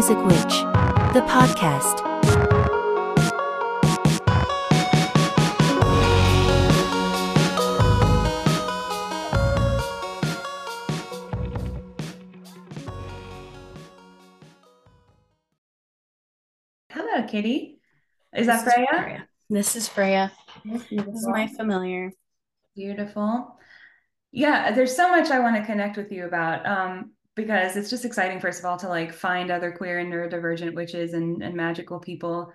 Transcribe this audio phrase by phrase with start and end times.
[0.00, 0.62] Music Witch,
[1.12, 2.00] the podcast.
[16.88, 17.78] Hello, Kitty.
[18.34, 18.86] Is that This is Freya?
[19.02, 19.28] Freya.
[19.50, 20.32] This is Freya.
[20.64, 22.10] This is my familiar.
[22.74, 23.54] Beautiful.
[24.32, 28.04] Yeah, there's so much I want to connect with you about um, because it's just
[28.04, 31.98] exciting, first of all, to like find other queer and neurodivergent witches and, and magical
[31.98, 32.52] people.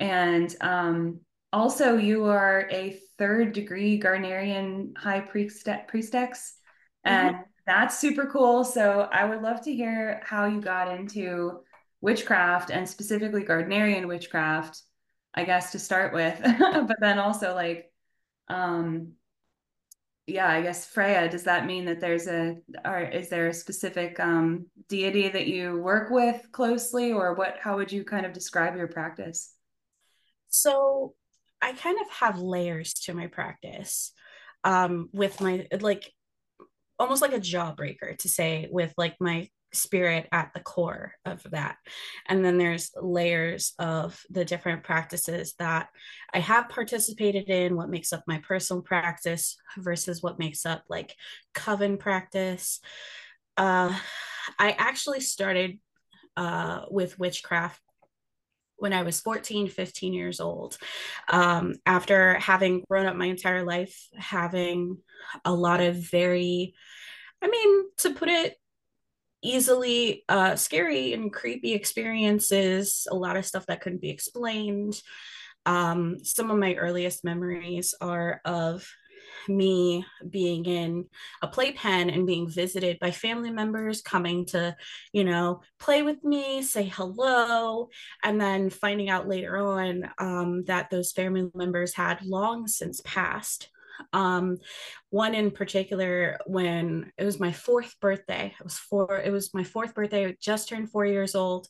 [0.00, 1.20] And um,
[1.52, 6.54] also, you are a third degree Gardnerian high priest priestess,
[7.04, 7.36] and
[7.66, 8.64] that's super cool.
[8.64, 11.60] So I would love to hear how you got into
[12.00, 14.82] witchcraft and specifically Gardnerian witchcraft,
[15.34, 17.90] I guess to start with, but then also like
[18.48, 19.12] um
[20.26, 24.20] yeah, I guess Freya, does that mean that there's a, or is there a specific
[24.20, 28.76] um, deity that you work with closely, or what, how would you kind of describe
[28.76, 29.52] your practice?
[30.48, 31.14] So
[31.60, 34.12] I kind of have layers to my practice
[34.64, 36.12] um, with my, like,
[36.98, 41.76] almost like a jawbreaker to say, with like my spirit at the core of that.
[42.28, 45.88] And then there's layers of the different practices that
[46.32, 51.14] I have participated in, what makes up my personal practice versus what makes up like
[51.54, 52.80] coven practice.
[53.56, 53.96] Uh,
[54.58, 55.78] I actually started
[56.36, 57.80] uh, with witchcraft
[58.76, 60.76] when I was 14, 15 years old.
[61.28, 64.98] Um, after having grown up my entire life, having
[65.44, 66.74] a lot of very,
[67.40, 68.56] I mean, to put it
[69.42, 75.00] easily uh, scary and creepy experiences, a lot of stuff that couldn't be explained.
[75.66, 78.86] Um, some of my earliest memories are of
[79.48, 81.06] me being in
[81.42, 84.76] a playpen and being visited by family members coming to,
[85.12, 87.88] you know, play with me, say hello,
[88.22, 93.68] and then finding out later on um, that those family members had long since passed.
[94.12, 94.58] Um,
[95.10, 99.64] one in particular, when it was my fourth birthday, it was four, it was my
[99.64, 101.68] fourth birthday, I just turned four years old.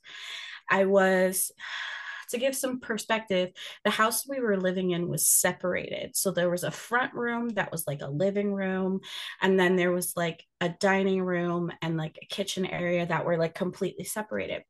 [0.71, 1.53] I was
[2.31, 3.51] to give some perspective,
[3.85, 6.17] the house we were living in was separated.
[6.17, 9.01] So there was a front room that was like a living room,
[9.43, 13.37] and then there was like a dining room and like a kitchen area that were
[13.37, 14.63] like completely separated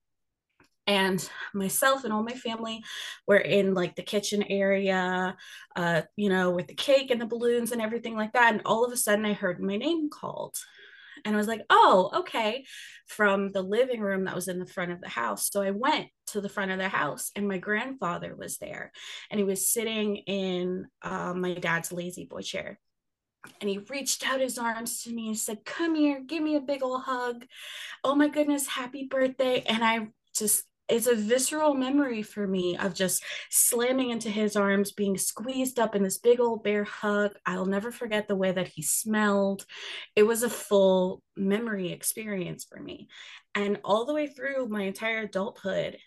[0.86, 2.82] and myself and all my family
[3.26, 5.36] were in like the kitchen area
[5.76, 8.84] uh you know with the cake and the balloons and everything like that and all
[8.84, 10.56] of a sudden i heard my name called
[11.24, 12.64] and i was like oh okay
[13.06, 16.08] from the living room that was in the front of the house so i went
[16.26, 18.90] to the front of the house and my grandfather was there
[19.30, 22.80] and he was sitting in uh, my dad's lazy boy chair
[23.60, 26.60] and he reached out his arms to me and said come here give me a
[26.60, 27.44] big old hug
[28.02, 32.94] oh my goodness happy birthday and i just it's a visceral memory for me of
[32.94, 37.32] just slamming into his arms, being squeezed up in this big old bear hug.
[37.46, 39.64] I'll never forget the way that he smelled.
[40.16, 43.08] It was a full memory experience for me.
[43.54, 45.98] And all the way through my entire adulthood,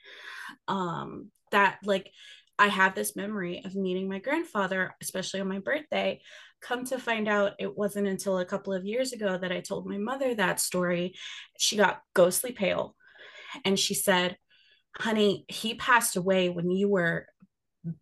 [0.68, 2.12] um, that like
[2.58, 6.22] I have this memory of meeting my grandfather, especially on my birthday.
[6.62, 9.86] Come to find out, it wasn't until a couple of years ago that I told
[9.86, 11.16] my mother that story.
[11.58, 12.96] She got ghostly pale
[13.64, 14.38] and she said,
[14.98, 17.28] honey, he passed away when you were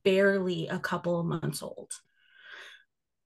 [0.03, 1.91] barely a couple of months old.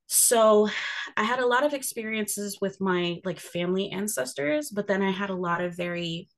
[0.07, 0.69] So
[1.17, 5.29] I had a lot of experiences with my like family ancestors, but then I had
[5.29, 6.29] a lot of very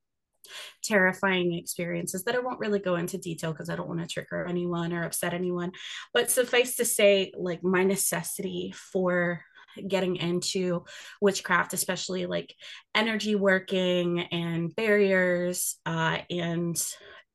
[0.82, 4.44] terrifying experiences that I won't really go into detail because I don't want to trigger
[4.46, 5.70] anyone or upset anyone.
[6.12, 9.42] But suffice to say, like my necessity for
[9.86, 10.84] getting into
[11.20, 12.54] witchcraft, especially like
[12.94, 16.76] energy working and barriers uh, and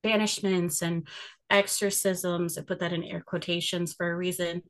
[0.05, 1.07] banishments and
[1.49, 4.61] exorcisms, I put that in air quotations for a reason,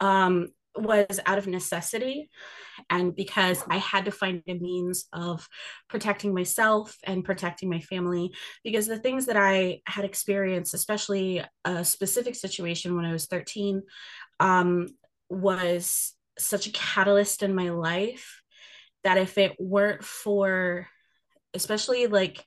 [0.00, 2.28] um, was out of necessity
[2.90, 5.48] and because I had to find a means of
[5.88, 8.32] protecting myself and protecting my family.
[8.62, 13.82] Because the things that I had experienced, especially a specific situation when I was 13,
[14.40, 14.88] um,
[15.28, 18.42] was such a catalyst in my life
[19.04, 20.88] that if it weren't for,
[21.54, 22.44] especially like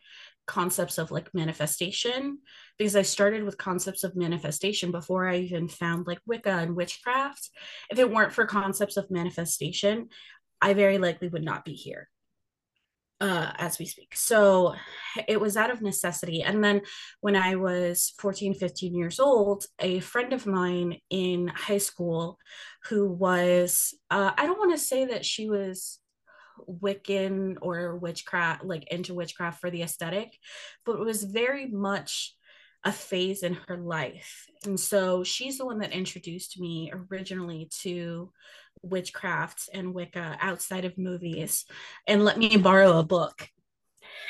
[0.47, 2.39] concepts of like manifestation
[2.77, 7.49] because I started with concepts of manifestation before I even found like Wicca and witchcraft.
[7.91, 10.09] If it weren't for concepts of manifestation,
[10.61, 12.09] I very likely would not be here
[13.19, 14.15] uh, as we speak.
[14.15, 14.75] So
[15.27, 16.43] it was out of necessity.
[16.43, 16.81] And then
[17.21, 22.37] when I was 14, 15 years old, a friend of mine in high school
[22.89, 25.99] who was, uh, I don't want to say that she was
[26.67, 30.37] Wiccan or witchcraft, like into witchcraft for the aesthetic,
[30.85, 32.35] but it was very much
[32.83, 34.45] a phase in her life.
[34.65, 38.31] And so she's the one that introduced me originally to
[38.81, 41.65] witchcraft and Wicca outside of movies
[42.07, 43.49] and let me borrow a book.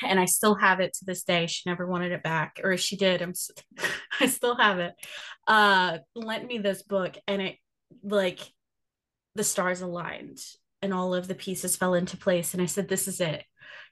[0.02, 1.46] And I still have it to this day.
[1.46, 3.22] She never wanted it back, or she did.
[3.22, 3.32] I'm,
[4.20, 4.94] I still have it.
[5.46, 7.56] Uh, lent me this book, and it
[8.02, 8.40] like
[9.34, 10.40] the stars aligned
[10.82, 13.44] and all of the pieces fell into place and i said this is it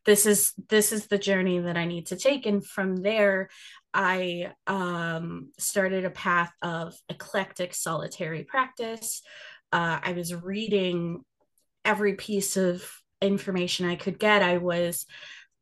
[0.05, 3.49] this is this is the journey that i need to take and from there
[3.93, 9.23] i um, started a path of eclectic solitary practice
[9.73, 11.23] uh, i was reading
[11.85, 12.89] every piece of
[13.21, 15.07] information i could get i was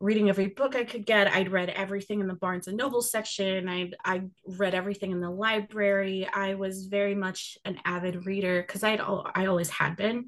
[0.00, 1.28] reading every book I could get.
[1.28, 3.68] I'd read everything in the Barnes and Noble section.
[3.68, 6.28] I I read everything in the library.
[6.32, 10.26] I was very much an avid reader because I'd I always had been.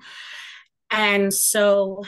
[0.91, 2.05] And so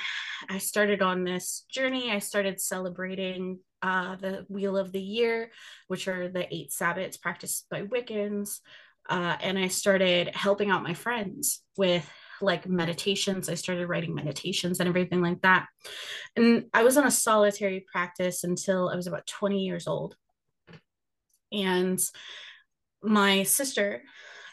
[0.48, 2.10] I started on this journey.
[2.10, 5.50] I started celebrating uh, the Wheel of the Year,
[5.88, 8.60] which are the eight Sabbats practiced by Wiccans.
[9.08, 12.08] Uh, and I started helping out my friends with
[12.40, 13.48] like meditations.
[13.48, 15.66] I started writing meditations and everything like that.
[16.36, 20.16] And I was on a solitary practice until I was about 20 years old.
[21.50, 21.98] And
[23.02, 24.02] my sister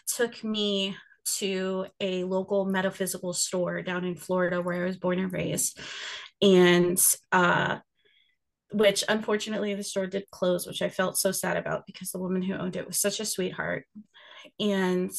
[0.07, 0.95] took me
[1.37, 5.79] to a local metaphysical store down in Florida where I was born and raised.
[6.41, 6.99] And
[7.31, 7.79] uh,
[8.71, 12.41] which unfortunately the store did close, which I felt so sad about because the woman
[12.41, 13.85] who owned it was such a sweetheart
[14.59, 15.11] and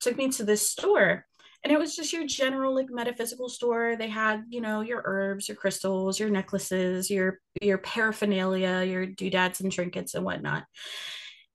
[0.00, 1.26] took me to this store.
[1.62, 3.96] And it was just your general like metaphysical store.
[3.96, 9.60] They had you know your herbs your crystals your necklaces your your paraphernalia your doodads
[9.60, 10.64] and trinkets and whatnot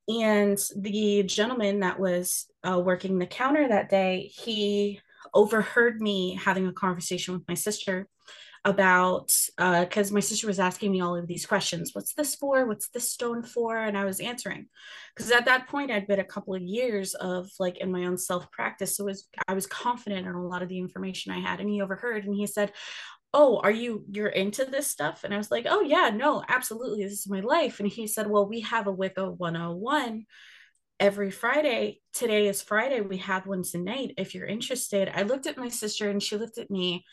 [0.08, 5.00] and the gentleman that was uh, working the counter that day he
[5.34, 8.08] overheard me having a conversation with my sister
[8.66, 11.92] about because uh, my sister was asking me all of these questions.
[11.94, 12.66] What's this for?
[12.66, 13.78] What's this stone for?
[13.78, 14.66] And i was answering.
[15.16, 18.18] Because at that point i'd been a couple of years of like in my own
[18.18, 21.62] self practice so was i was confident in a lot of the information i had.
[21.62, 22.72] And he overheard and he said
[23.36, 27.04] oh are you you're into this stuff and i was like oh yeah no absolutely
[27.04, 30.26] this is my life and he said well we have a wicca 101
[31.00, 32.00] every Friday.
[32.14, 33.02] Today is Friday.
[33.02, 34.14] We have one tonight.
[34.18, 37.04] If you're interested, I looked at my sister and she looked at me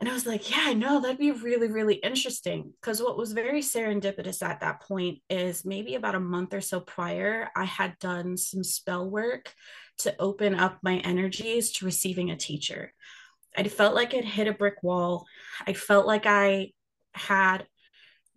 [0.00, 2.72] and I was like, yeah, I know that'd be really, really interesting.
[2.80, 6.80] Because what was very serendipitous at that point is maybe about a month or so
[6.80, 9.52] prior, I had done some spell work
[9.98, 12.94] to open up my energies to receiving a teacher.
[13.56, 15.26] I felt like it hit a brick wall.
[15.66, 16.72] I felt like I
[17.14, 17.66] had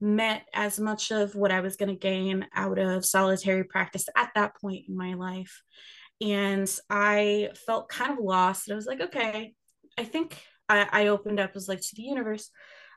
[0.02, 4.32] met as much of what I was going to gain out of solitary practice at
[4.36, 5.62] that point in my life.
[6.22, 8.70] And I felt kind of lost.
[8.70, 9.54] I was like, okay,
[9.98, 12.50] I think I, I opened up as like to the universe,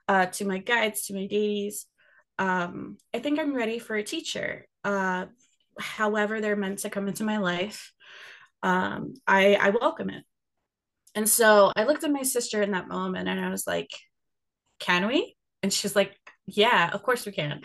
[0.08, 1.86] uh, to my guides, to my deities.
[2.38, 4.66] Um, I think I'm ready for a teacher.
[4.84, 5.26] Uh,
[5.78, 7.92] however, they're meant to come into my life.
[8.62, 10.24] Um, I, I welcome it.
[11.16, 13.90] And so I looked at my sister in that moment and I was like,
[14.78, 15.34] can we?
[15.62, 16.14] And she's like,
[16.46, 17.62] yeah, of course we can.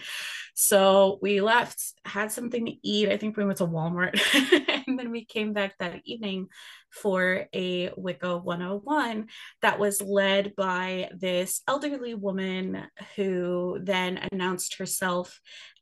[0.56, 3.10] So we left, had something to eat.
[3.10, 4.20] I think we went to Walmart.
[4.88, 6.48] and then we came back that evening
[6.90, 9.28] for a Wicca 101
[9.62, 15.40] that was led by this elderly woman who then announced herself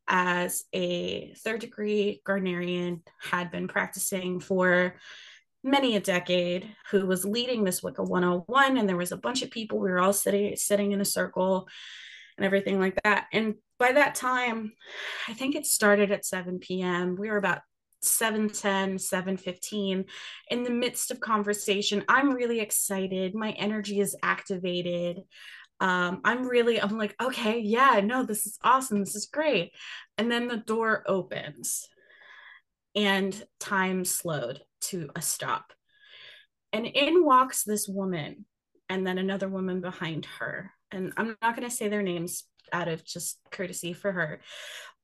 [0.08, 4.96] as a third degree Gardnerian, had been practicing for
[5.62, 8.76] many a decade, who was leading this Wicca 101.
[8.76, 9.78] And there was a bunch of people.
[9.78, 11.68] We were all sitting sitting in a circle
[12.36, 13.26] and everything like that.
[13.32, 14.72] And by that time,
[15.28, 17.16] I think it started at 7 p.m.
[17.18, 17.60] We were about
[18.02, 20.04] 710 715
[20.50, 25.18] in the midst of conversation i'm really excited my energy is activated
[25.80, 29.72] um, i'm really i'm like okay yeah no this is awesome this is great
[30.16, 31.88] and then the door opens
[32.94, 35.72] and time slowed to a stop
[36.72, 38.44] and in walks this woman
[38.88, 42.88] and then another woman behind her and i'm not going to say their names out
[42.88, 44.40] of just courtesy for her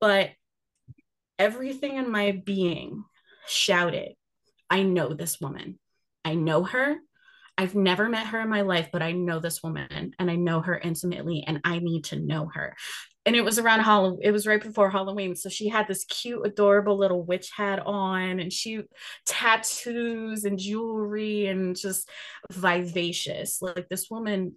[0.01, 0.31] but
[1.39, 3.05] everything in my being
[3.47, 4.15] shouted,
[4.69, 5.79] I know this woman.
[6.25, 6.97] I know her.
[7.59, 10.61] I've never met her in my life, but I know this woman and I know
[10.61, 12.77] her intimately and I need to know her.
[13.25, 15.35] And it was around Halloween, it was right before Halloween.
[15.35, 18.83] So she had this cute, adorable little witch hat on and she
[19.25, 22.09] tattoos and jewelry and just
[22.53, 23.61] vivacious.
[23.61, 24.55] Like this woman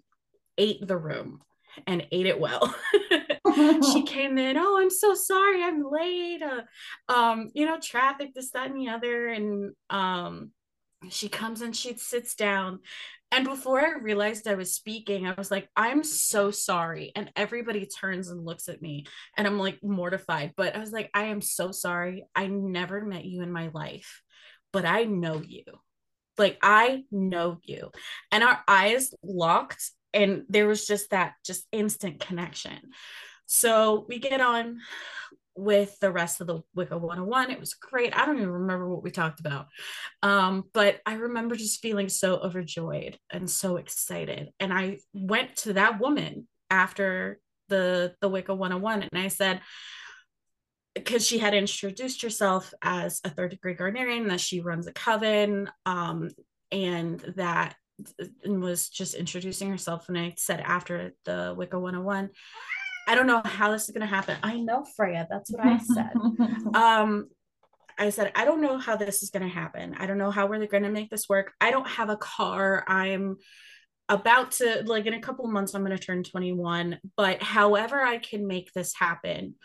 [0.58, 1.42] ate the room
[1.88, 2.76] and ate it well.
[3.92, 6.42] she came in, oh, I'm so sorry, I'm late.
[6.42, 6.62] Uh,
[7.12, 9.28] um, you know, traffic, this, that, and the other.
[9.28, 10.52] And um,
[11.10, 12.80] she comes and she sits down
[13.32, 17.12] and before I realized I was speaking, I was like, I'm so sorry.
[17.16, 19.06] And everybody turns and looks at me,
[19.38, 20.54] and I'm like mortified.
[20.58, 22.26] But I was like, I am so sorry.
[22.36, 24.24] I never met you in my life,
[24.74, 25.64] but I know you.
[26.40, 27.92] Like, I know you.
[28.32, 32.80] And our eyes locked, and there was just that just instant connection.
[33.46, 34.80] So we get on
[35.60, 37.52] with the rest of the Wicca 101.
[37.52, 38.16] It was great.
[38.16, 39.68] I don't even remember what we talked about.
[40.24, 44.50] Um, but I remember just feeling so overjoyed and so excited.
[44.60, 49.62] And I went to that woman after the the Wicca 101 and I said,
[50.96, 55.70] because she had introduced herself as a third degree Gardnerian, that she runs a coven,
[55.86, 56.30] um,
[56.72, 57.76] and that
[58.44, 60.10] and was just introducing herself.
[60.10, 62.30] And I said after the Wicca 101,
[63.10, 64.38] I don't know how this is going to happen.
[64.44, 65.26] I know, Freya.
[65.32, 66.12] That's what I said.
[66.76, 67.28] um,
[67.98, 69.96] I said, I don't know how this is going to happen.
[69.98, 71.52] I don't know how we're going to make this work.
[71.60, 72.86] I don't have a car.
[72.88, 73.38] I'm
[74.10, 77.00] about to, like, in a couple months, I'm going to turn 21.
[77.18, 79.56] But however, I can make this happen,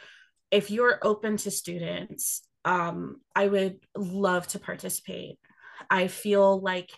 [0.50, 5.38] if you're open to students, um, I would love to participate.
[5.90, 6.88] I feel like,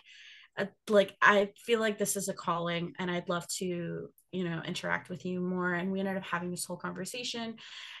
[0.57, 4.61] Uh, like I feel like this is a calling, and I'd love to you know
[4.65, 5.73] interact with you more.
[5.73, 7.55] And we ended up having this whole conversation.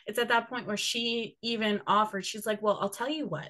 [0.05, 3.49] It's at that point where she even offered she's like well i'll tell you what.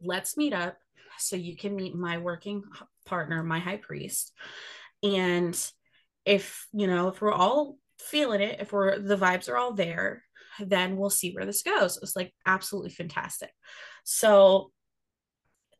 [0.00, 0.76] Let's meet up
[1.18, 2.62] so you can meet my working
[3.06, 4.32] partner my high priest.
[5.02, 5.58] And
[6.24, 10.22] if you know if we're all feeling it if we're the vibes are all there
[10.60, 11.98] then we'll see where this goes.
[12.02, 13.50] It's like absolutely fantastic.
[14.04, 14.70] So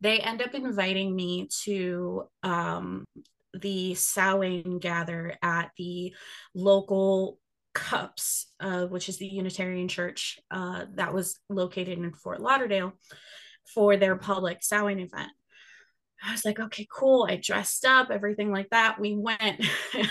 [0.05, 3.07] they end up inviting me to um,
[3.55, 6.15] the Samhain gather at the
[6.55, 7.39] local
[7.75, 12.93] CUUPS, uh, which is the Unitarian Church uh, that was located in Fort Lauderdale,
[13.73, 15.33] for their public Samhain event.
[16.27, 17.27] I was like, okay, cool.
[17.29, 18.99] I dressed up, everything like that.
[18.99, 19.65] We went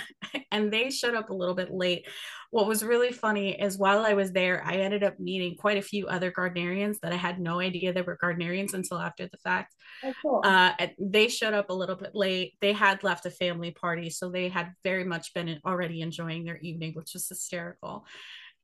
[0.52, 2.08] and they showed up a little bit late.
[2.52, 5.82] What was really funny is while I was there, I ended up meeting quite a
[5.82, 9.74] few other Gardnerians that I had no idea they were Gardnerians until after the fact.
[10.04, 10.42] Oh, cool.
[10.44, 12.54] uh, they showed up a little bit late.
[12.62, 16.58] They had left a family party, so they had very much been already enjoying their
[16.58, 18.06] evening, which was hysterical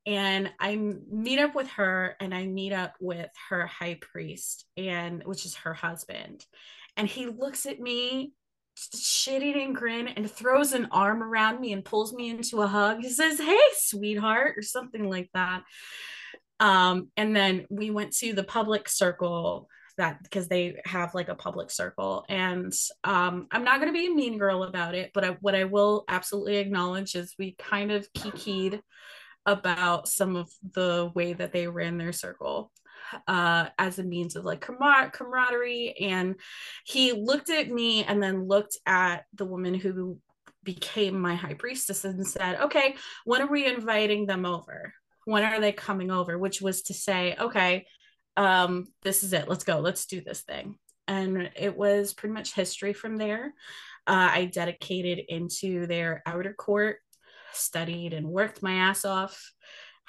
[0.05, 5.23] and I meet up with her and I meet up with her high priest and
[5.25, 6.45] which is her husband
[6.99, 8.33] and he looks at me
[8.75, 12.99] shit-eating grin and throws an arm around me and pulls me into a hug.
[12.99, 15.63] He says hey sweetheart or something like that.
[16.59, 21.35] Um, and then we went to the public circle that because they have like a
[21.35, 22.25] public circle.
[22.27, 22.73] And
[23.05, 25.63] um, i'm not going to be a mean girl about it but I, what i
[25.63, 28.81] will absolutely acknowledge is we kind of kikied
[29.45, 32.71] about some of the way that they ran their circle
[33.27, 35.95] uh, as a means of like camar- camaraderie.
[35.99, 36.35] And
[36.85, 40.19] he looked at me and then looked at the woman who
[40.63, 44.93] became my high priestess and said, Okay, when are we inviting them over?
[45.25, 46.37] When are they coming over?
[46.37, 47.85] Which was to say, Okay,
[48.37, 49.47] um, this is it.
[49.47, 49.79] Let's go.
[49.79, 50.75] Let's do this thing.
[51.07, 53.53] And it was pretty much history from there.
[54.07, 56.97] Uh, I dedicated into their outer court,
[57.53, 59.51] studied and worked my ass off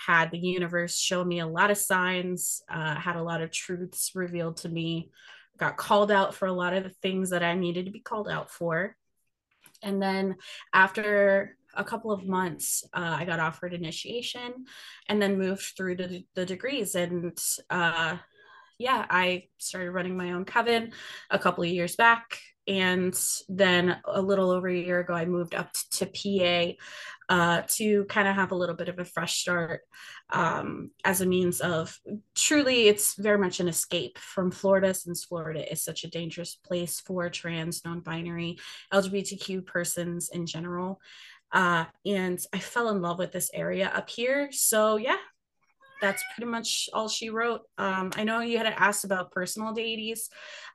[0.07, 4.13] had the universe show me a lot of signs, uh, had a lot of truths
[4.15, 5.11] revealed to me,
[5.59, 8.29] got called out for a lot of the things that I needed to be called
[8.29, 8.97] out for.
[9.83, 10.37] And then
[10.73, 14.65] after a couple of months, uh, I got offered initiation
[15.09, 16.95] and then moved through the, the degrees.
[16.95, 17.39] And
[17.69, 18.17] uh,
[18.79, 20.93] yeah, I started running my own coven
[21.31, 22.41] a couple of years back.
[22.67, 26.73] And then a little over a year ago, I moved up to PA
[27.31, 29.83] uh, to kind of have a little bit of a fresh start
[30.33, 31.97] um, as a means of
[32.35, 36.99] truly, it's very much an escape from Florida, since Florida is such a dangerous place
[36.99, 38.59] for trans, non binary,
[38.93, 41.01] LGBTQ persons in general.
[41.53, 44.49] Uh, and I fell in love with this area up here.
[44.51, 45.17] So, yeah,
[46.01, 47.63] that's pretty much all she wrote.
[47.79, 50.31] Um, I know you had asked about personal deities.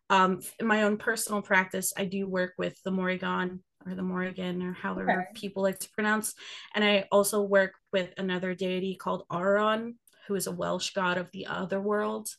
[0.10, 4.62] Um, in my own personal practice, I do work with the Morrigan or the Morrigan
[4.62, 6.34] or however people like to pronounce.
[6.74, 9.96] And I also work with another deity called Arawn,
[10.28, 12.30] who is a Welsh god of the other world.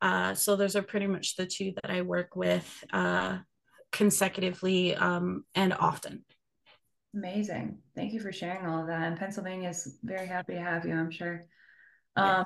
[0.00, 3.38] Uh, so those are pretty much the two that I work with uh,
[3.90, 6.24] consecutively um, and often.
[7.14, 7.78] Amazing.
[7.94, 9.02] Thank you for sharing all of that.
[9.02, 11.44] And Pennsylvania is very happy to have you, I'm sure.
[12.16, 12.44] Um,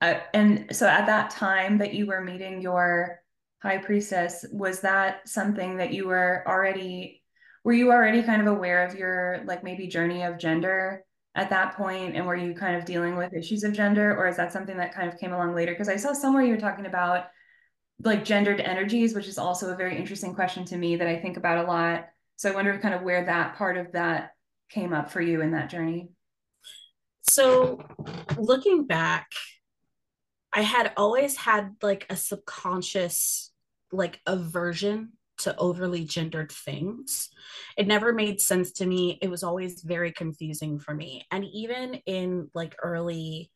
[0.00, 3.20] uh, and so at that time that you were meeting your
[3.62, 7.22] high priestess, was that something that you were already
[7.66, 11.04] were you already kind of aware of your like maybe journey of gender
[11.34, 14.36] at that point and were you kind of dealing with issues of gender or is
[14.36, 16.86] that something that kind of came along later because i saw somewhere you were talking
[16.86, 17.24] about
[18.02, 21.36] like gendered energies, which is also a very interesting question to me that I think
[21.36, 22.06] about a lot.
[22.36, 24.32] So I wonder kind of where that part of that
[24.68, 26.10] came up for you in that journey.
[27.22, 27.82] So
[28.36, 29.28] looking back,
[30.52, 33.50] I had always had like a subconscious
[33.92, 37.28] like aversion to overly gendered things.
[37.76, 39.18] It never made sense to me.
[39.22, 41.26] It was always very confusing for me.
[41.30, 43.50] And even in like early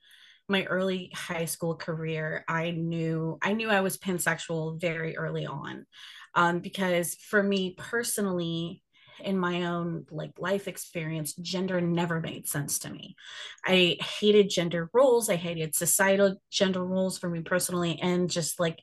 [0.48, 5.86] my early high school career, I knew I knew I was pansexual very early on.
[6.34, 8.82] Um, because for me personally,
[9.22, 13.16] in my own like life experience gender never made sense to me.
[13.64, 15.28] I hated gender roles.
[15.28, 18.80] I hated societal gender roles for me personally and just like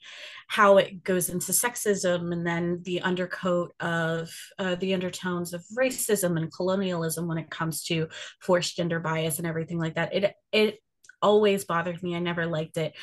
[0.47, 4.29] how it goes into sexism and then the undercoat of
[4.59, 8.07] uh, the undertones of racism and colonialism when it comes to
[8.41, 10.13] forced gender bias and everything like that.
[10.13, 10.79] It it
[11.21, 12.15] always bothered me.
[12.15, 12.93] I never liked it.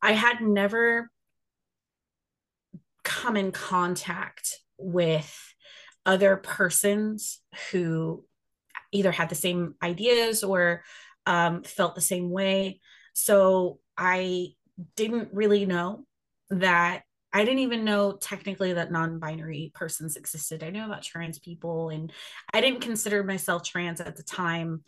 [0.00, 1.10] I had never
[3.04, 5.51] come in contact with
[6.04, 7.40] other persons
[7.70, 8.24] who
[8.92, 10.82] either had the same ideas or
[11.26, 12.80] um, felt the same way.
[13.14, 14.48] So I
[14.96, 16.04] didn't really know
[16.50, 17.02] that.
[17.32, 20.62] I didn't even know technically that non binary persons existed.
[20.62, 22.12] I knew about trans people and
[22.52, 24.82] I didn't consider myself trans at the time.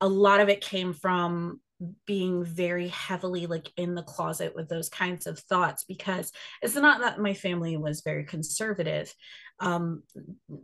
[0.00, 1.60] A lot of it came from
[2.06, 6.30] being very heavily like in the closet with those kinds of thoughts because
[6.62, 9.12] it's not that my family was very conservative
[9.60, 10.02] um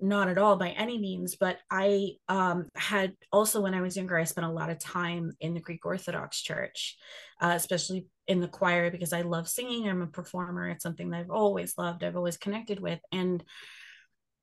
[0.02, 4.18] not at all by any means but i um had also when i was younger
[4.18, 6.96] i spent a lot of time in the greek orthodox church
[7.40, 9.88] uh, especially in the choir because i love singing.
[9.88, 10.68] I'm a performer.
[10.68, 13.00] It's something that i've always loved i've always connected with.
[13.12, 13.42] And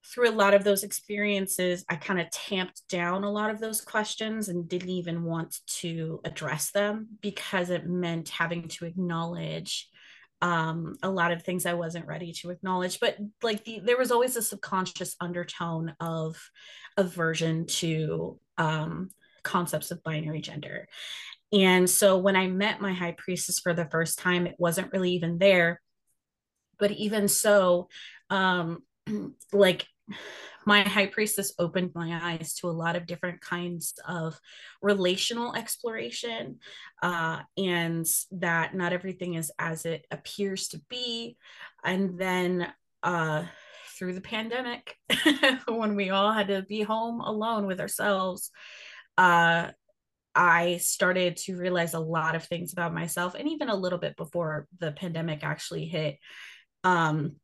[0.05, 3.81] through a lot of those experiences, I kind of tamped down a lot of those
[3.81, 9.89] questions and didn't even want to address them because it meant having to acknowledge
[10.41, 12.99] um, a lot of things I wasn't ready to acknowledge.
[12.99, 16.35] But like the, there was always a subconscious undertone of
[16.97, 19.09] aversion to um,
[19.43, 20.89] concepts of binary gender.
[21.53, 25.11] And so when I met my high priestess for the first time, it wasn't really
[25.11, 25.79] even there.
[26.77, 27.87] But even so,
[28.29, 28.79] um,
[29.53, 29.85] like
[30.65, 34.39] my high priestess opened my eyes to a lot of different kinds of
[34.81, 36.59] relational exploration
[37.01, 41.37] uh, and that not everything is as it appears to be
[41.83, 42.67] and then
[43.03, 43.43] uh,
[43.97, 44.95] through the pandemic
[45.67, 48.51] when we all had to be home alone with ourselves
[49.17, 49.67] uh,
[50.35, 54.17] I started to realize a lot of things about myself, and even a little bit
[54.17, 56.17] before the pandemic actually hit.
[56.83, 57.35] Um,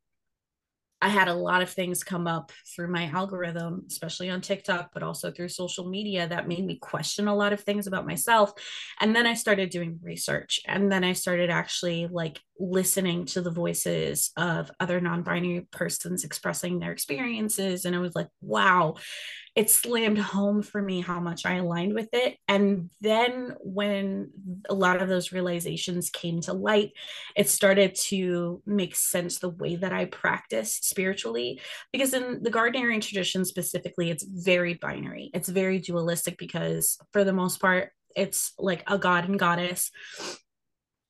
[1.02, 5.04] I had a lot of things come up through my algorithm, especially on TikTok, but
[5.04, 8.52] also through social media that made me question a lot of things about myself.
[9.00, 10.60] And then I started doing research.
[10.68, 16.26] And then I started actually like listening to the voices of other non binary persons
[16.26, 17.86] expressing their experiences.
[17.86, 18.96] And I was like, wow,
[19.56, 22.38] it slammed home for me how much I aligned with it.
[22.48, 24.32] And then when
[24.70, 26.92] a lot of those realizations came to light,
[27.36, 31.62] it started to make sense the way that I practice spiritually.
[31.92, 37.34] Because in the Gardnerian tradition specifically, it's very binary, it's very dualistic because for the
[37.34, 39.92] most part, it's like a god and goddess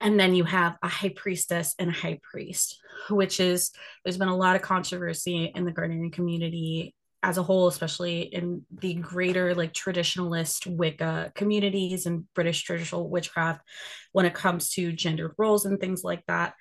[0.02, 3.72] and then you have a high priestess and a high priest which is
[4.04, 8.66] there's been a lot of controversy in the Gardnerian community as a whole, especially in
[8.72, 13.62] the greater like traditionalist Wicca communities and British traditional witchcraft,
[14.14, 16.54] when it comes to gendered roles and things like that.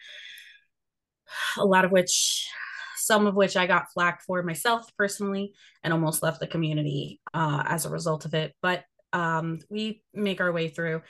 [1.56, 2.48] A lot of which,
[2.96, 5.52] some of which I got flack for myself personally,
[5.84, 8.54] and almost left the community uh, as a result of it.
[8.60, 11.02] But um, we make our way through.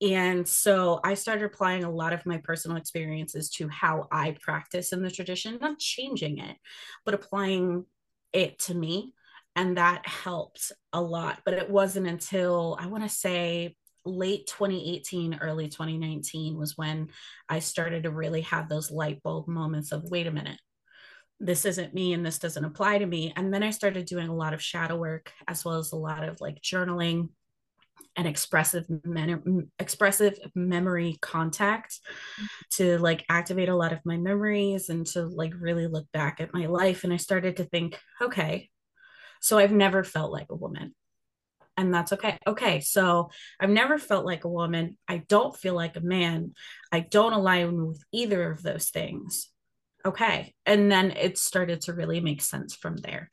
[0.00, 4.92] And so I started applying a lot of my personal experiences to how I practice
[4.92, 6.56] in the tradition, not changing it,
[7.04, 7.86] but applying
[8.34, 9.14] it to me
[9.56, 15.38] and that helped a lot but it wasn't until i want to say late 2018
[15.40, 17.08] early 2019 was when
[17.48, 20.58] i started to really have those light bulb moments of wait a minute
[21.40, 23.32] this isn't me and this doesn't apply to me.
[23.36, 26.26] And then i started doing a lot of shadow work as well as a lot
[26.26, 27.28] of like journaling
[28.16, 31.98] and expressive men- expressive memory contact
[32.70, 36.54] to like activate a lot of my memories and to like really look back at
[36.54, 37.04] my life.
[37.04, 38.70] And i started to think okay
[39.40, 40.94] so i've never felt like a woman.
[41.76, 42.38] And that's okay.
[42.46, 43.30] Okay so
[43.60, 44.96] i've never felt like a woman.
[45.08, 46.54] I don't feel like a man.
[46.92, 49.50] I don't align with either of those things.
[50.06, 50.54] Okay.
[50.66, 53.30] And then it started to really make sense from there.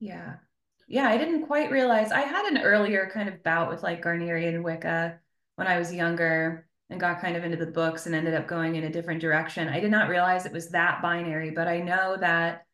[0.00, 0.36] Yeah
[0.88, 4.62] yeah, I didn't quite realize I had an earlier kind of bout with like Gardnerian
[4.62, 5.20] Wicca
[5.56, 6.66] when I was younger.
[6.90, 9.68] and got kind of into the books and ended up going in a different direction.
[9.68, 12.64] I did not realize it was that binary, but I know that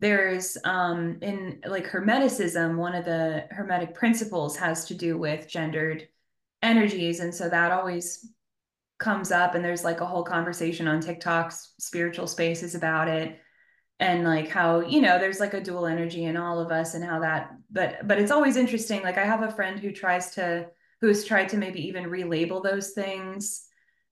[0.00, 6.08] there's um in like hermeticism one of the hermetic principles has to do with gendered
[6.62, 8.26] energies and so that always
[8.98, 13.38] comes up and there's like a whole conversation on TikTok's spiritual spaces about it
[14.00, 17.04] and like how you know there's like a dual energy in all of us and
[17.04, 20.66] how that but but it's always interesting like I have a friend who tries to
[21.00, 23.66] who's tried to maybe even relabel those things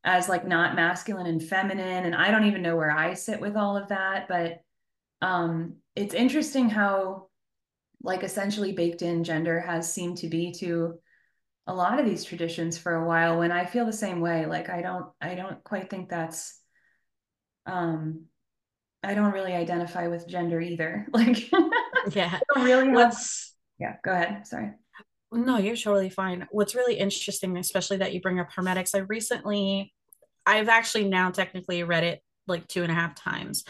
[0.04, 3.56] as like not masculine and feminine and I don't even know where I sit with
[3.56, 4.60] all of that but
[5.20, 7.28] um it's interesting how
[8.02, 10.98] like essentially baked in gender has seemed to be to
[11.66, 14.46] a lot of these traditions for a while when I feel the same way.
[14.46, 16.58] Like I don't I don't quite think that's
[17.66, 18.24] um
[19.02, 21.06] I don't really identify with gender either.
[21.12, 21.50] Like
[22.14, 22.38] yeah.
[22.56, 24.46] Really What's yeah, go ahead.
[24.46, 24.72] Sorry.
[25.30, 26.46] No, you're totally fine.
[26.50, 29.92] What's really interesting, especially that you bring up hermetics, I recently
[30.46, 33.64] I've actually now technically read it like two and a half times.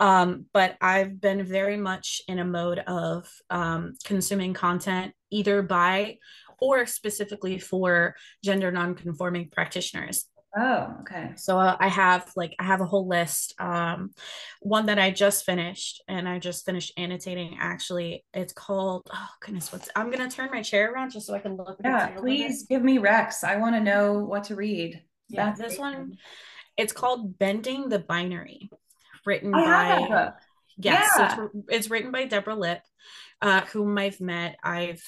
[0.00, 6.18] Um, but I've been very much in a mode of um, consuming content either by
[6.60, 10.26] or specifically for gender nonconforming practitioners.
[10.56, 11.32] Oh, okay.
[11.36, 13.54] So uh, I have like I have a whole list.
[13.58, 14.10] Um,
[14.60, 17.56] one that I just finished, and I just finished annotating.
[17.60, 19.02] Actually, it's called.
[19.12, 19.88] Oh goodness, what's?
[19.96, 21.78] I'm gonna turn my chair around just so I can look.
[21.82, 23.42] Yeah, please give me Rex.
[23.42, 25.02] I want to know what to read.
[25.28, 26.18] Yeah, That's this one.
[26.76, 28.70] It's called Bending the Binary,
[29.26, 30.32] written I by.
[30.76, 31.36] Yes, yeah.
[31.36, 32.82] so it's, it's written by Deborah Lipp,
[33.42, 34.56] uh, whom I've met.
[34.62, 35.02] I've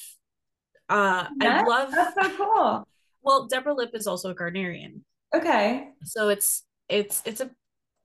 [0.89, 1.93] uh, I love.
[1.93, 2.89] That's so cool.
[3.23, 5.01] Well, Deborah Lipp is also a Gardnerian.
[5.35, 5.91] Okay.
[6.05, 7.51] So it's it's it's a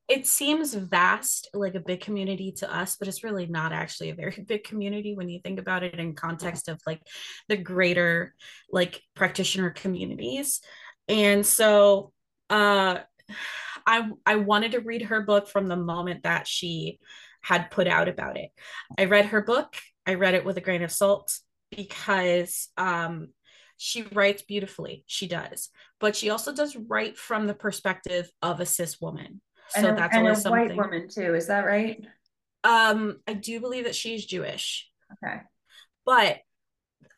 [0.09, 4.15] it seems vast, like a big community to us, but it's really not actually a
[4.15, 7.01] very big community when you think about it in context of like
[7.47, 8.33] the greater
[8.71, 10.61] like practitioner communities.
[11.07, 12.11] And so
[12.49, 12.99] uh
[13.87, 16.99] I I wanted to read her book from the moment that she
[17.41, 18.49] had put out about it.
[18.97, 19.75] I read her book.
[20.05, 21.39] I read it with a grain of salt
[21.71, 23.29] because um,
[23.83, 25.03] she writes beautifully.
[25.07, 29.41] She does, but she also does write from the perspective of a cis woman.
[29.69, 30.67] So and that's a, always something.
[30.67, 31.33] white woman too.
[31.33, 32.05] Is that right?
[32.63, 34.87] Um, I do believe that she's Jewish.
[35.13, 35.41] Okay,
[36.05, 36.37] but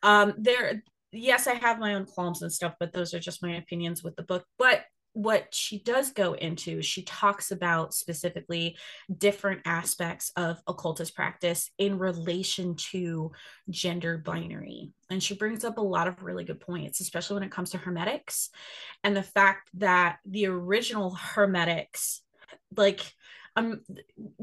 [0.02, 0.82] um, there.
[1.12, 4.16] Yes, I have my own qualms and stuff, but those are just my opinions with
[4.16, 4.46] the book.
[4.58, 8.76] But what she does go into, she talks about specifically
[9.16, 13.30] different aspects of occultist practice in relation to
[13.70, 14.90] gender binary.
[15.10, 17.78] And she brings up a lot of really good points, especially when it comes to
[17.78, 18.50] hermetics
[19.04, 22.22] and the fact that the original hermetics,
[22.76, 23.00] like,
[23.56, 23.82] um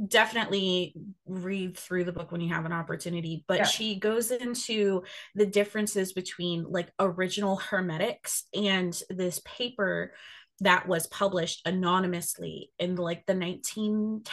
[0.07, 0.93] definitely
[1.25, 3.65] read through the book when you have an opportunity but yeah.
[3.65, 5.03] she goes into
[5.36, 10.13] the differences between like original hermetics and this paper
[10.62, 14.24] that was published anonymously in like the 1910s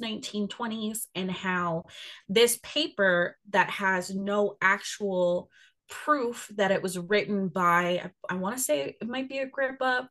[0.00, 1.84] 1920s and how
[2.28, 5.48] this paper that has no actual
[5.88, 10.08] proof that it was written by i want to say it might be agrippa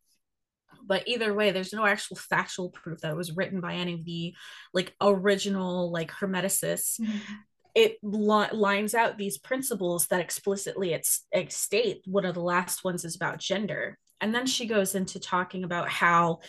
[0.87, 4.05] but either way there's no actual factual proof that it was written by any of
[4.05, 4.33] the
[4.73, 7.33] like original like hermeticists mm-hmm.
[7.75, 12.85] it li- lines out these principles that explicitly it's, it state one of the last
[12.85, 16.39] ones is about gender and then she goes into talking about how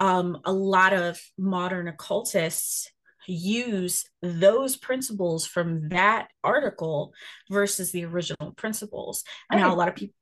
[0.00, 2.90] um, a lot of modern occultists
[3.26, 7.12] use those principles from that article
[7.50, 10.14] versus the original principles and how a lot of people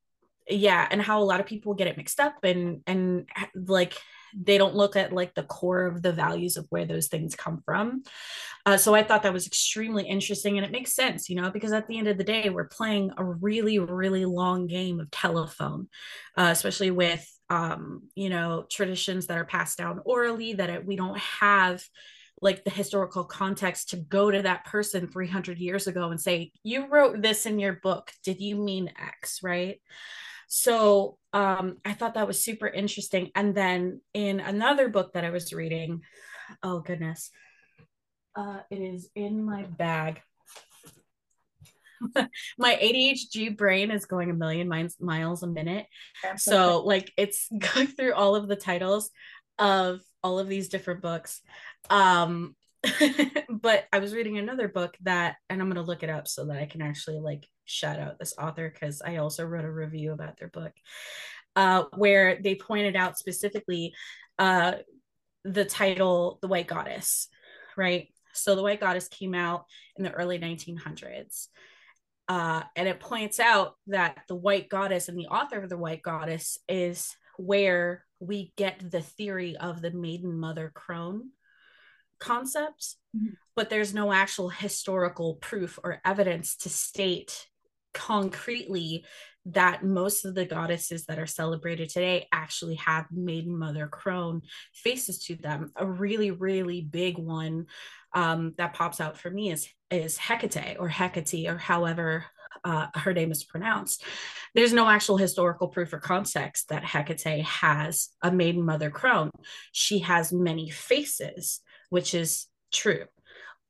[0.48, 3.94] yeah and how a lot of people get it mixed up and and like
[4.36, 7.62] they don't look at like the core of the values of where those things come
[7.64, 8.02] from.
[8.66, 11.72] Uh, so i thought that was extremely interesting and it makes sense you know because
[11.72, 15.86] at the end of the day we're playing a really really long game of telephone
[16.38, 20.96] uh, especially with um, you know traditions that are passed down orally that it, we
[20.96, 21.84] don't have
[22.40, 26.86] like the historical context to go to that person 300 years ago and say you
[26.88, 28.12] wrote this in your book.
[28.22, 29.40] Did you mean x?
[29.42, 29.80] Right
[30.48, 33.30] so um, I thought that was super interesting.
[33.34, 36.02] And then in another book that I was reading,
[36.62, 37.30] oh goodness,
[38.36, 40.20] uh, it is in my bag.
[42.58, 45.86] my ADHD brain is going a million miles, miles a minute.
[46.36, 49.10] so like it's going through all of the titles
[49.58, 51.40] of all of these different books.
[51.90, 52.56] Um,
[53.48, 56.46] but I was reading another book that, and I'm going to look it up so
[56.46, 60.12] that I can actually like shout out this author because I also wrote a review
[60.12, 60.72] about their book,
[61.56, 63.94] uh, where they pointed out specifically
[64.38, 64.74] uh,
[65.44, 67.28] the title, The White Goddess,
[67.76, 68.08] right?
[68.32, 69.64] So, The White Goddess came out
[69.96, 71.48] in the early 1900s.
[72.26, 76.00] Uh, and it points out that the white goddess and the author of the white
[76.00, 81.28] goddess is where we get the theory of the maiden mother crone
[82.24, 83.34] concepts, mm-hmm.
[83.54, 87.46] but there's no actual historical proof or evidence to state
[87.92, 89.04] concretely
[89.46, 94.40] that most of the goddesses that are celebrated today actually have maiden mother crone
[94.72, 95.70] faces to them.
[95.76, 97.66] A really, really big one
[98.14, 102.24] um, that pops out for me is is Hecate or Hecate or however
[102.64, 104.02] uh, her name is pronounced.
[104.54, 109.30] There's no actual historical proof or context that Hecate has a maiden mother crone.
[109.72, 111.60] She has many faces,
[111.94, 113.04] which is true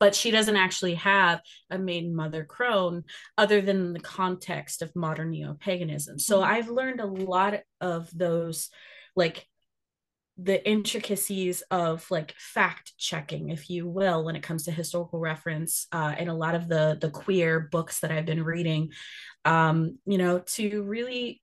[0.00, 3.04] but she doesn't actually have a maiden mother crone
[3.36, 6.50] other than the context of modern neo-paganism so mm-hmm.
[6.50, 8.70] i've learned a lot of those
[9.14, 9.46] like
[10.38, 15.86] the intricacies of like fact checking if you will when it comes to historical reference
[15.92, 18.90] uh, in a lot of the the queer books that i've been reading
[19.44, 21.42] um, you know to really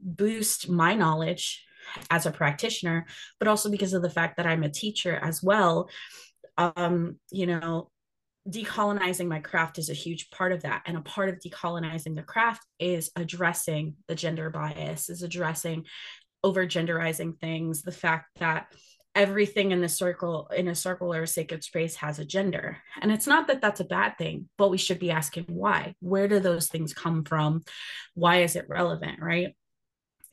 [0.00, 1.67] boost my knowledge
[2.10, 3.06] as a practitioner
[3.38, 5.88] but also because of the fact that i'm a teacher as well
[6.58, 7.90] um, you know,
[8.48, 10.82] decolonizing my craft is a huge part of that.
[10.86, 15.84] And a part of decolonizing the craft is addressing the gender bias, is addressing
[16.42, 18.66] over genderizing things, the fact that
[19.14, 22.78] everything in the circle in a circle or a sacred space has a gender.
[23.00, 25.94] And it's not that that's a bad thing but we should be asking why.
[26.00, 27.62] Where do those things come from?
[28.14, 29.54] Why is it relevant right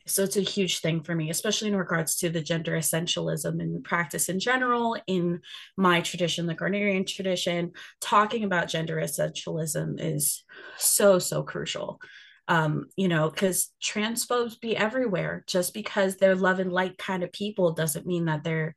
[0.07, 3.83] so it's a huge thing for me especially in regards to the gender essentialism and
[3.83, 5.41] practice in general in
[5.77, 7.71] my tradition the Gardnerian tradition.
[8.01, 10.43] Talking about gender essentialism is
[10.77, 11.99] so so crucial.
[12.47, 15.43] Um you know because transphobes be everywhere.
[15.47, 18.75] Just because they're love and light kind of people doesn't mean that they're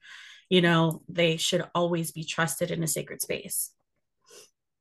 [0.48, 3.70] you know they should always be trusted in a sacred space.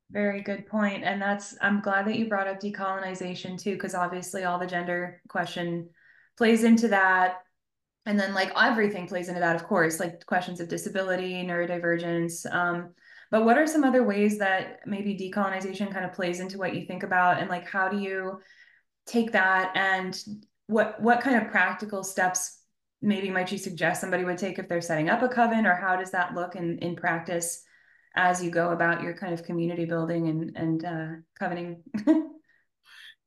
[0.10, 4.46] Very good point and that's i'm glad that you brought up decolonization too because obviously
[4.46, 5.90] all the gender question
[6.38, 7.40] plays into that.
[8.06, 12.94] And then like everything plays into that of course like questions of disability neurodivergence um,
[13.30, 16.86] but what are some other ways that maybe decolonization kind of plays into what you
[16.86, 17.40] think about?
[17.40, 18.40] And like how do you
[19.06, 19.76] take that?
[19.76, 20.18] And
[20.68, 22.62] what what kind of practical steps
[23.02, 25.66] maybe might you suggest somebody would take if they're setting up a coven?
[25.66, 27.64] Or how does that look in in practice
[28.16, 31.84] as you go about your kind of community building and and uh, covening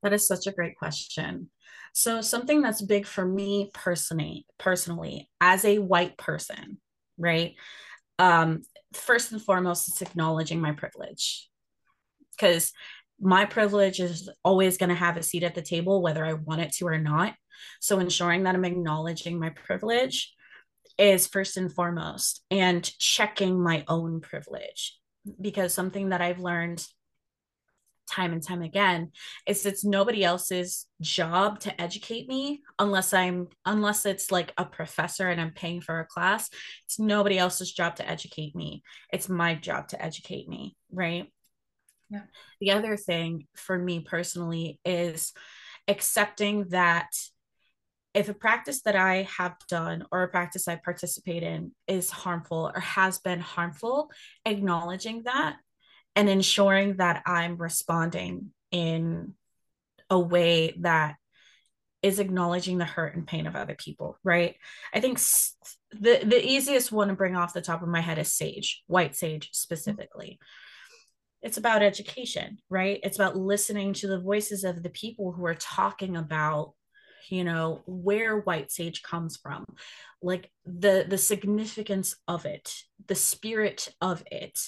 [0.03, 1.49] that is such a great question
[1.92, 6.79] so something that's big for me personally, personally, as a white person,
[7.18, 7.55] right?
[8.18, 11.48] Um, first and foremost, it's acknowledging my privilege.
[12.33, 12.72] Because
[13.20, 16.62] my privilege is always going to have a seat at the table, whether I want
[16.62, 17.35] it to or not.
[17.81, 20.33] So ensuring that I'm acknowledging my privilege
[20.96, 24.98] is first and foremost, and checking my own privilege.
[25.40, 26.87] Because something that I've learned
[28.11, 29.11] time and time again
[29.46, 35.29] is it's nobody else's job to educate me unless i'm unless it's like a professor
[35.29, 36.51] and i'm paying for a class.
[36.87, 38.83] It's nobody else's job to educate me.
[39.12, 41.31] It's my job to educate me right?
[42.11, 42.23] Yeah.
[42.61, 45.33] The other thing for me personally is
[45.87, 47.09] accepting that
[48.12, 52.73] if a practice that I have done or a practice I participate in is harmful
[52.75, 54.11] or has been harmful,
[54.44, 55.57] acknowledging that
[56.16, 59.35] and ensuring that I'm responding in
[60.09, 61.16] a way that
[62.03, 64.57] is acknowledging the hurt and pain of other people, right?
[64.92, 65.18] I think
[65.92, 69.14] the the easiest one to bring off the top of my head is sage, white
[69.14, 70.38] sage specifically.
[71.42, 73.01] It's about education, right?
[73.03, 76.75] It's about listening to the voices of the people who are talking about
[77.29, 79.64] you know where white sage comes from
[80.23, 82.75] like the the significance of it
[83.07, 84.59] the spirit of it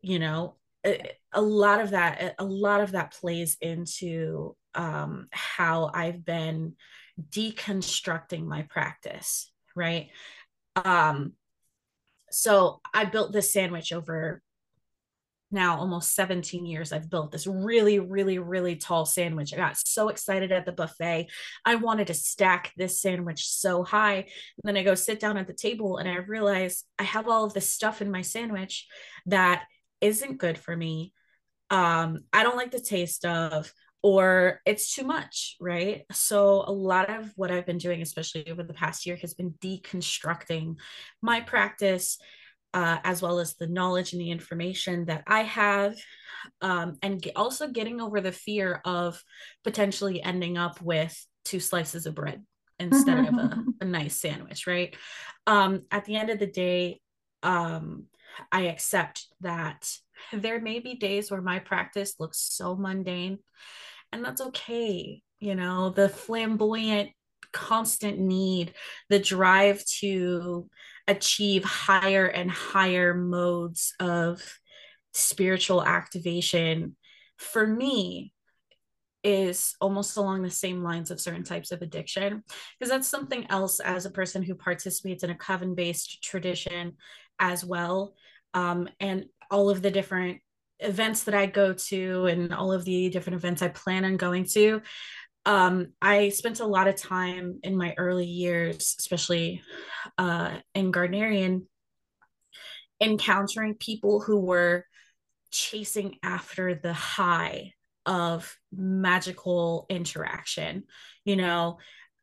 [0.00, 6.24] you know a, lot of that a lot of that plays into um, how I've
[6.24, 6.74] been
[7.30, 10.08] deconstructing my practice, right?
[10.76, 11.32] Um,
[12.30, 14.42] so I built this sandwich over
[15.50, 19.54] now almost 17 years I've built this really really really tall sandwich.
[19.54, 21.28] I got so excited at the buffet.
[21.64, 24.16] I wanted to stack this sandwich so high.
[24.16, 24.28] And
[24.64, 27.54] then I go sit down at the table and I realize I have all of
[27.54, 28.86] this stuff in my sandwich
[29.26, 29.64] that
[30.00, 31.12] isn't good for me.
[31.70, 36.04] Um i don't like the taste of or it's too much right?
[36.12, 39.54] So a lot of what i've been doing especially over the past year has been
[39.60, 40.76] deconstructing
[41.20, 42.18] my practice
[42.74, 45.96] uh, as well as the knowledge and the information that i have
[46.60, 49.22] um, and get, also getting over the fear of
[49.64, 52.44] potentially ending up with two slices of bread
[52.78, 54.96] instead of a, a nice sandwich right?
[55.46, 57.00] Um, at the end of the day
[57.42, 58.04] um,
[58.52, 59.90] I accept that
[60.32, 63.38] there may be days where my practice looks so mundane,
[64.12, 65.22] and that's okay.
[65.40, 67.10] You know, the flamboyant
[67.52, 68.74] constant need,
[69.08, 70.68] the drive to
[71.06, 74.42] achieve higher and higher modes of
[75.14, 76.96] spiritual activation
[77.36, 78.32] for me
[79.24, 82.42] is almost along the same lines of certain types of addiction
[82.78, 86.96] because that's something else as a person who participates in a coven based tradition
[87.38, 88.14] as well.
[88.54, 90.40] Um, and all of the different
[90.80, 94.44] events that i go to and all of the different events i plan on going
[94.44, 94.80] to.
[95.46, 99.62] Um, i spent a lot of time in my early years especially
[100.18, 101.62] uh, in gardnerian
[103.00, 104.84] encountering people who were
[105.50, 107.72] chasing after the high
[108.04, 110.84] of magical interaction
[111.24, 111.78] you know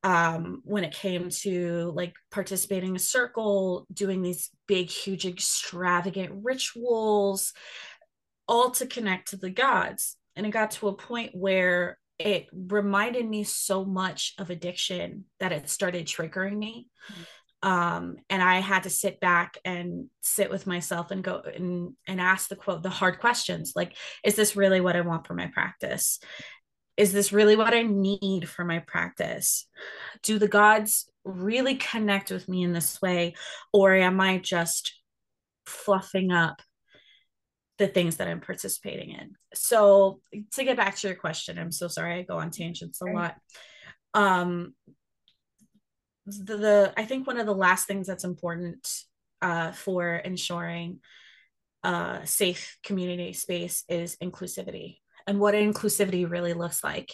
[0.05, 6.31] um, when it came to like participating in a circle doing these big huge extravagant
[6.43, 7.53] rituals
[8.47, 10.15] all to connect to the gods.
[10.35, 15.51] And it got to a point where it reminded me so much of addiction that
[15.51, 16.87] it started triggering me.
[17.11, 17.23] Mm-hmm.
[17.67, 22.21] Um, and I had to sit back and sit with myself and go and and
[22.21, 25.47] ask the quote the hard questions like is this really what I want for my
[25.47, 26.19] practice
[26.97, 29.67] is this really what I need for my practice?
[30.23, 33.35] Do the gods really connect with me in this way
[33.73, 34.93] or am I just
[35.65, 36.61] fluffing up
[37.77, 39.35] the things that I'm participating in?
[39.53, 40.21] So
[40.53, 43.35] to get back to your question I'm so sorry I go on tangents a lot.
[44.13, 44.73] Um
[46.25, 48.87] the, the I think one of the last things that's important
[49.41, 50.99] uh, for ensuring
[51.83, 57.11] a safe community space is inclusivity and what inclusivity really looks like.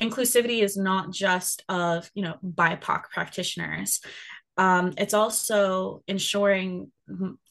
[0.00, 4.00] Inclusivity is not just of you know BIPOC practitioners.
[4.56, 6.90] Um, it's also ensuring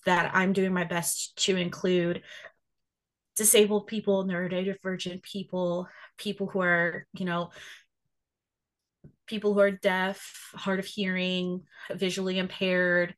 [0.06, 2.22] that I'm doing my best to include
[3.36, 7.52] disabled people, neurodivergent people, people who are you know
[9.28, 13.13] people who are deaf, hard of hearing, visually impaired.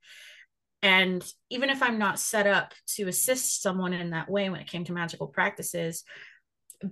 [0.81, 4.67] And even if I'm not set up to assist someone in that way when it
[4.67, 6.03] came to magical practices,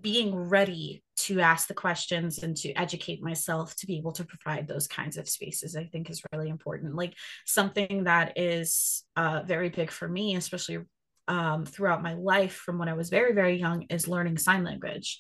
[0.02, 4.68] being ready to ask the questions and to educate myself to be able to provide
[4.68, 6.96] those kinds of spaces, I think is really important.
[6.96, 7.14] Like
[7.46, 10.80] something that is uh, very big for me, especially
[11.28, 15.20] um, throughout my life from when I was very, very young, is learning sign language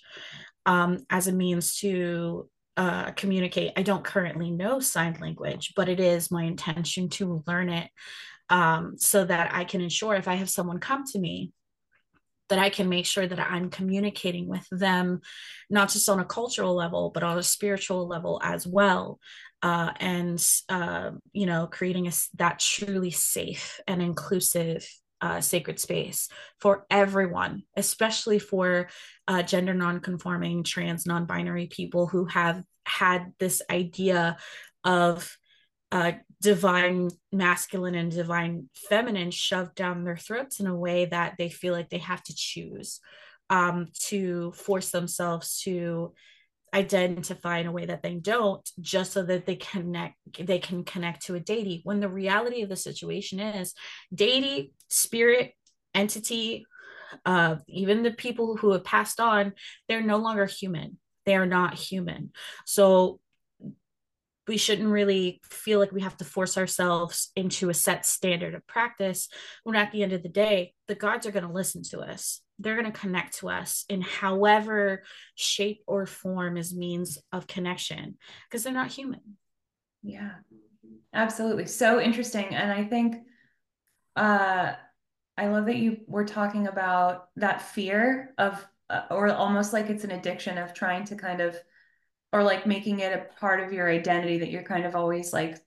[0.66, 3.74] um, as a means to uh, communicate.
[3.76, 7.90] I don't currently know sign language, but it is my intention to learn it
[8.50, 11.52] um, so that I can ensure if I have someone come to me
[12.50, 15.22] that I can make sure that I'm communicating with them,
[15.70, 19.20] not just on a cultural level, but on a spiritual level as well.
[19.62, 24.88] Uh, and, uh, you know, creating a, that truly safe and inclusive
[25.20, 26.30] uh, sacred space
[26.60, 28.88] for everyone, especially for
[29.28, 34.38] uh, gender nonconforming, trans, non binary people who have had this idea
[34.84, 35.36] of
[35.92, 41.50] uh, divine masculine and divine feminine shoved down their throats in a way that they
[41.50, 43.00] feel like they have to choose
[43.50, 46.14] um, to force themselves to
[46.74, 51.26] identify in a way that they don't just so that they connect they can connect
[51.26, 51.82] to a deity.
[51.84, 53.74] When the reality of the situation is
[54.14, 55.54] deity spirit
[55.96, 56.66] entity
[57.26, 59.54] uh, even the people who have passed on
[59.88, 60.98] they're no longer human.
[61.26, 62.32] They are not human.
[62.66, 63.20] So
[64.48, 68.66] we shouldn't really feel like we have to force ourselves into a set standard of
[68.68, 69.28] practice
[69.64, 72.42] when at the end of the day the gods are going to listen to us.
[72.60, 75.04] They're going to connect to us in however
[75.36, 78.18] shape or form is means of connection
[78.50, 79.38] because they're not human.
[80.02, 80.32] Yeah
[81.14, 81.66] absolutely.
[81.66, 83.18] So interesting and i think
[84.16, 84.74] uh
[85.38, 90.06] i love that you were talking about that fear of uh, or almost like it's
[90.06, 91.58] an addiction of trying to kind of
[92.38, 95.58] or like making it a part of your identity that you're kind of always like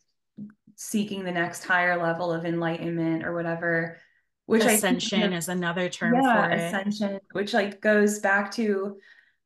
[0.77, 3.99] seeking the next higher level of enlightenment or whatever
[4.47, 6.61] which ascension kind of, is another term yeah, for it.
[6.61, 8.97] ascension which like goes back to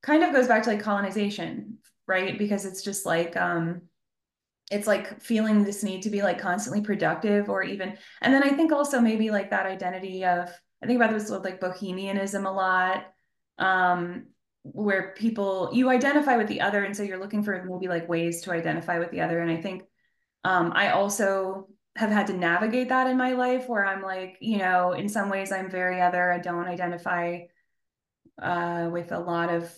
[0.02, 3.80] kind of goes back to like colonization right because it's just like um
[4.70, 8.50] it's like feeling this need to be like constantly productive or even and then i
[8.50, 10.50] think also maybe like that identity of
[10.82, 13.06] i think about this with like bohemianism a lot
[13.58, 14.26] um
[14.64, 18.40] where people you identify with the other and so you're looking for maybe like ways
[18.42, 19.84] to identify with the other and i think
[20.44, 24.58] um i also have had to navigate that in my life where I'm like, you
[24.58, 26.32] know, in some ways I'm very other.
[26.32, 27.42] I don't identify
[28.42, 29.72] uh, with a lot of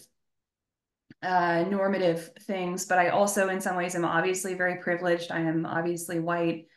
[1.23, 5.31] uh, normative things, but I also, in some ways, am obviously very privileged.
[5.31, 6.69] I am obviously white.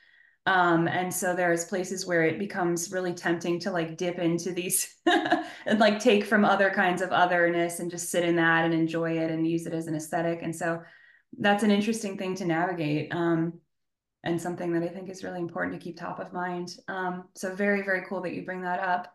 [0.50, 4.95] Um, and so there's places where it becomes really tempting to like dip into these
[5.06, 9.20] and like take from other kinds of otherness and just sit in that and enjoy
[9.20, 10.41] it and use it as an aesthetic.
[10.41, 10.82] And so
[11.38, 13.14] that's an interesting thing to navigate.
[13.14, 13.60] Um,
[14.24, 16.76] and something that I think is really important to keep top of mind.
[16.88, 19.14] Um, so very, very cool that you bring that up.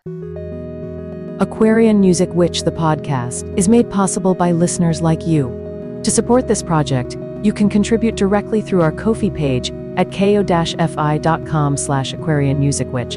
[1.43, 6.01] Aquarian Music Witch, the podcast, is made possible by listeners like you.
[6.05, 12.13] To support this project, you can contribute directly through our Ko-fi page at ko-fi.com slash
[12.13, 13.17] Aquarian Music Witch.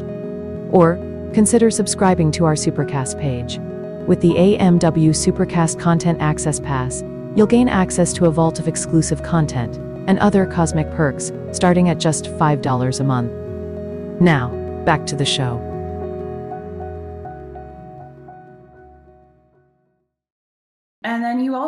[0.70, 0.96] Or
[1.32, 3.58] consider subscribing to our Supercast page.
[4.06, 7.02] With the AMW Supercast Content Access Pass,
[7.34, 9.76] you'll gain access to a vault of exclusive content
[10.08, 13.32] and other cosmic perks starting at just $5 a month.
[14.20, 14.48] Now,
[14.84, 15.67] back to the show.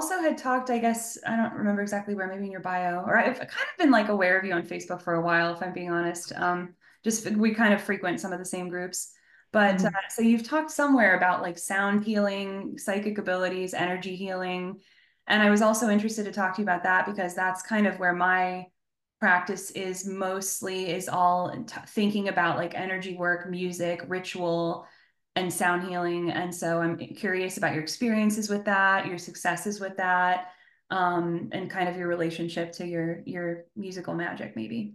[0.01, 3.19] Also had talked, I guess, I don't remember exactly where, maybe in your bio, or
[3.19, 5.75] I've kind of been like aware of you on Facebook for a while, if I'm
[5.75, 6.33] being honest.
[6.35, 6.75] Um,
[7.05, 9.13] just we kind of frequent some of the same groups.
[9.53, 9.87] But mm-hmm.
[9.87, 14.81] uh, so you've talked somewhere about like sound healing, psychic abilities, energy healing.
[15.27, 17.99] And I was also interested to talk to you about that because that's kind of
[17.99, 18.67] where my
[19.21, 24.87] practice is mostly is all t- thinking about like energy work, music, ritual,
[25.37, 26.31] and sound healing.
[26.31, 30.49] And so I'm curious about your experiences with that, your successes with that,
[30.91, 34.95] um, and kind of your relationship to your your musical magic, maybe.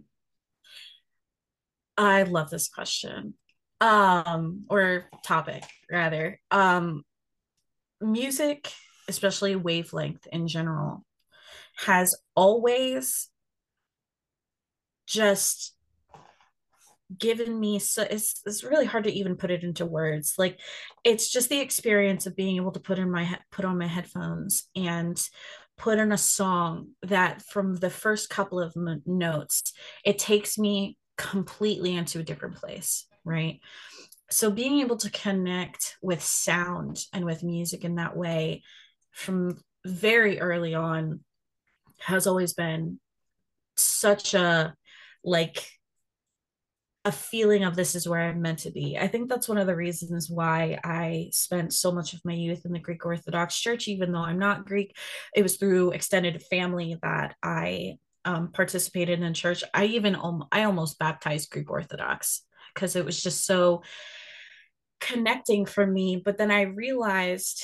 [1.96, 3.34] I love this question.
[3.80, 6.40] Um, or topic rather.
[6.50, 7.02] Um,
[8.00, 8.72] music,
[9.08, 11.04] especially wavelength in general,
[11.84, 13.28] has always
[15.06, 15.75] just
[17.16, 20.34] given me so it's it's really hard to even put it into words.
[20.38, 20.58] Like
[21.04, 24.68] it's just the experience of being able to put in my put on my headphones
[24.74, 25.20] and
[25.76, 28.74] put in a song that from the first couple of
[29.06, 29.72] notes
[30.04, 33.60] it takes me completely into a different place right?
[34.30, 38.62] So being able to connect with sound and with music in that way
[39.12, 41.20] from very early on
[42.00, 42.98] has always been
[43.76, 44.74] such a
[45.22, 45.68] like
[47.06, 48.98] a feeling of this is where I'm meant to be.
[48.98, 52.66] I think that's one of the reasons why I spent so much of my youth
[52.66, 54.96] in the Greek Orthodox Church, even though I'm not Greek.
[55.32, 59.62] It was through extended family that I um, participated in church.
[59.72, 60.16] I even
[60.50, 62.42] I almost baptized Greek Orthodox
[62.74, 63.82] because it was just so
[65.00, 66.20] connecting for me.
[66.24, 67.62] But then I realized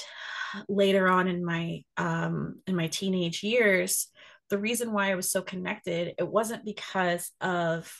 [0.69, 4.07] later on in my um, in my teenage years
[4.51, 7.91] the reason why I was so connected, it wasn't because of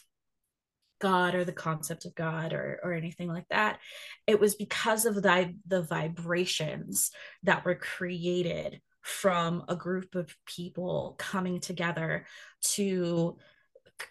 [1.03, 3.81] God or the concept of God or, or anything like that.
[4.29, 7.11] It was because of the, the vibrations
[7.43, 12.25] that were created from a group of people coming together
[12.75, 13.37] to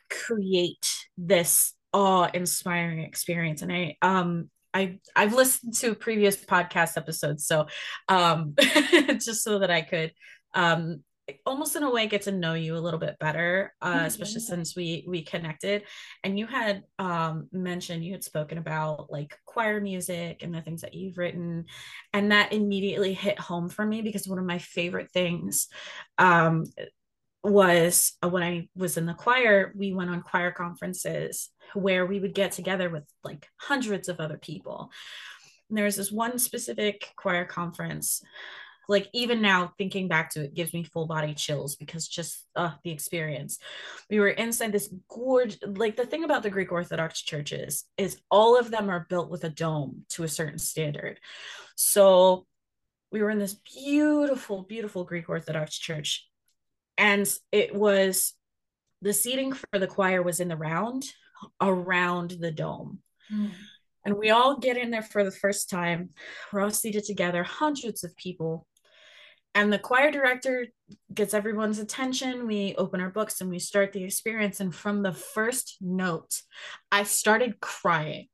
[0.09, 0.85] create
[1.17, 3.61] this awe-inspiring experience.
[3.61, 7.67] And I um I I've listened to previous podcast episodes, so
[8.09, 10.11] um just so that I could
[10.53, 11.03] um
[11.45, 14.05] almost in a way get to know you a little bit better uh, mm-hmm.
[14.05, 15.83] especially since we we connected
[16.23, 20.81] and you had um, mentioned you had spoken about like choir music and the things
[20.81, 21.65] that you've written
[22.13, 25.67] and that immediately hit home for me because one of my favorite things
[26.17, 26.65] um,
[27.43, 32.19] was uh, when I was in the choir, we went on choir conferences where we
[32.19, 34.91] would get together with like hundreds of other people.
[35.69, 38.21] And there was this one specific choir conference
[38.87, 42.71] like even now thinking back to it gives me full body chills because just uh,
[42.83, 43.59] the experience
[44.09, 48.57] we were inside this gorge like the thing about the greek orthodox churches is all
[48.57, 51.19] of them are built with a dome to a certain standard
[51.75, 52.45] so
[53.11, 56.27] we were in this beautiful beautiful greek orthodox church
[56.97, 58.33] and it was
[59.01, 61.05] the seating for the choir was in the round
[61.59, 62.99] around the dome
[63.31, 63.51] mm.
[64.03, 66.09] And we all get in there for the first time.
[66.51, 68.65] We're all seated together, hundreds of people
[69.53, 70.67] and the choir director
[71.13, 72.47] gets everyone's attention.
[72.47, 74.59] We open our books and we start the experience.
[74.59, 76.41] And from the first note
[76.91, 78.27] i started crying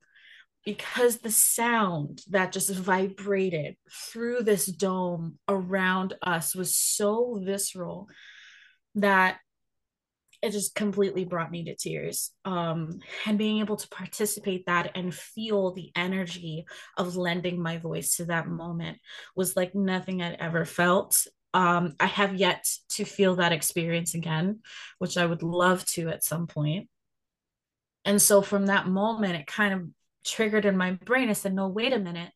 [0.64, 8.08] because the sound that just vibrated through this dome around us was so visceral
[8.94, 9.38] that
[10.40, 15.14] it just completely brought me to tears um, and being able to participate that and
[15.14, 16.64] feel the energy
[16.96, 18.98] of lending my voice to that moment
[19.34, 21.26] was like nothing i'd ever felt.
[21.54, 24.60] Um, i have yet to feel that experience again
[24.98, 26.88] which i would love to at some point.
[28.04, 29.88] And so from that moment it kind of
[30.24, 31.30] triggered in my brain.
[31.30, 32.30] I said no wait a minute.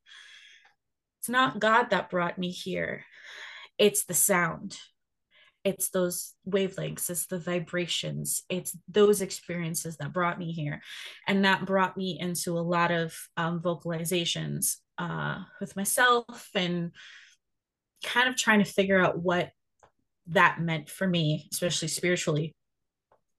[1.20, 3.04] It's not god that brought me here.
[3.78, 4.78] It's the sound
[5.64, 10.82] it's those wavelengths it's the vibrations it's those experiences that brought me here
[11.28, 16.90] and that brought me into a lot of um, vocalizations uh, with myself and
[18.04, 19.50] kind of trying to figure out what
[20.28, 22.54] that meant for me, especially spiritually.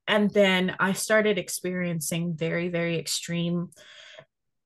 [0.07, 3.69] And then I started experiencing very, very extreme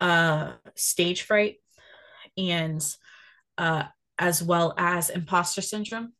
[0.01, 1.58] uh, stage fright
[2.38, 2.84] and
[3.58, 3.84] uh,
[4.18, 6.14] as well as imposter syndrome.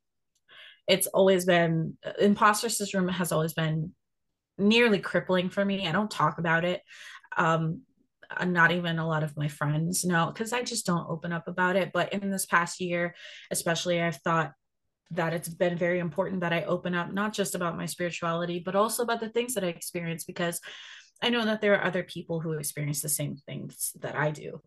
[0.88, 3.94] It's always been, imposter syndrome has always been
[4.58, 5.88] nearly crippling for me.
[5.88, 6.82] I don't talk about it.
[7.36, 7.82] Um,
[8.46, 11.76] not even a lot of my friends know because I just don't open up about
[11.76, 11.92] it.
[11.94, 13.16] But in this past year,
[13.52, 14.54] especially, I've thought
[15.12, 18.76] that it's been very important that I open up not just about my spirituality, but
[18.76, 20.60] also about the things that I experience because
[21.22, 24.62] I know that there are other people who experience the same things that I do.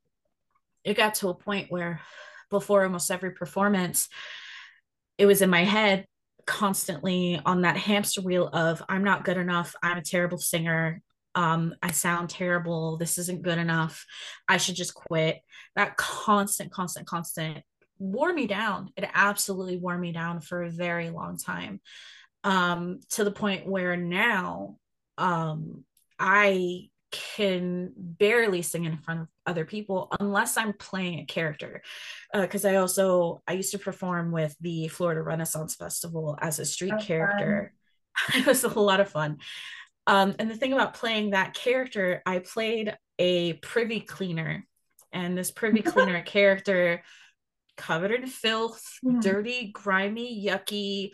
[0.82, 2.00] It got to a point where
[2.50, 4.08] before almost every performance,
[5.20, 6.06] it was in my head
[6.46, 11.02] constantly on that hamster wheel of I'm not good enough, I'm a terrible singer,
[11.34, 14.06] um, I sound terrible, this isn't good enough,
[14.48, 15.40] I should just quit.
[15.76, 17.62] That constant, constant, constant
[17.98, 18.88] wore me down.
[18.96, 21.82] It absolutely wore me down for a very long time.
[22.42, 24.78] Um, to the point where now
[25.18, 25.84] um
[26.18, 31.82] I can barely sing in front of other people unless I'm playing a character.
[32.32, 36.64] Because uh, I also I used to perform with the Florida Renaissance Festival as a
[36.64, 37.74] street That's character.
[38.34, 39.38] it was a lot of fun.
[40.06, 44.66] Um, and the thing about playing that character, I played a privy cleaner,
[45.12, 47.02] and this privy cleaner character
[47.76, 49.20] covered in filth, mm.
[49.20, 51.10] dirty, grimy, yucky,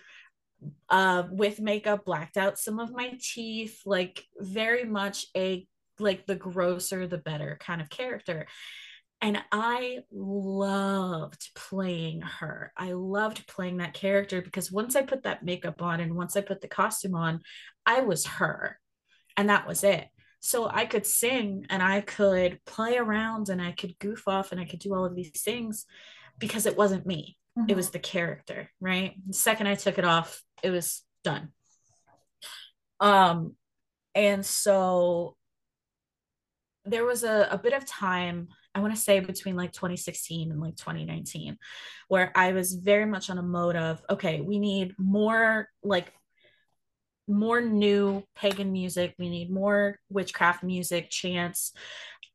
[0.88, 5.66] uh, with makeup, blacked out some of my teeth, like very much a
[5.99, 8.47] like the grosser the better kind of character.
[9.22, 12.72] And I loved playing her.
[12.76, 16.42] I loved playing that character because once I put that makeup on and once I
[16.42, 17.40] put the costume on,
[17.86, 18.78] I was her.
[19.36, 20.07] And that was it.
[20.40, 24.61] So I could sing and I could play around and I could goof off and
[24.61, 25.86] I could do all of these things
[26.38, 27.38] because it wasn't me.
[27.59, 27.70] Mm-hmm.
[27.70, 29.14] It was the character, right?
[29.26, 31.49] The second I took it off, it was done.
[33.01, 33.57] Um
[34.14, 35.36] and so
[36.87, 40.61] there was a, a bit of time i want to say between like 2016 and
[40.61, 41.57] like 2019
[42.09, 46.12] where i was very much on a mode of okay we need more like
[47.28, 49.14] more new pagan music.
[49.18, 51.72] We need more witchcraft music chants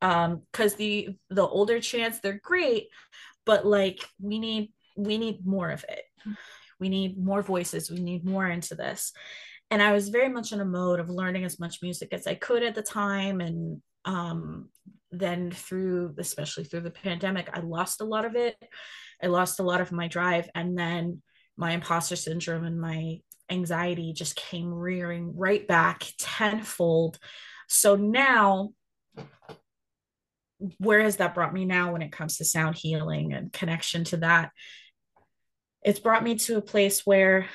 [0.04, 2.88] um because the the older chants they're great
[3.46, 6.04] but like we need we need more of it.
[6.80, 7.92] We need more voices.
[7.92, 9.14] We need more into this.
[9.70, 12.36] And i was very much in a mode of learning as much music as i
[12.36, 14.70] could at the time and um,
[15.12, 18.56] then through especially through the pandemic i lost a lot of it.
[19.22, 21.22] I lost a lot of my drive and then
[21.58, 27.20] my imposter syndrome and my anxiety just came rearing right back tenfold.
[27.68, 28.72] So now
[30.78, 34.18] where has that brought me now when it comes to sound healing and connection to
[34.18, 34.52] that?
[35.84, 37.48] It's brought me to a place where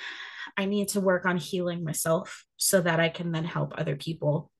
[0.57, 4.51] i need to work on healing myself so that i can then help other people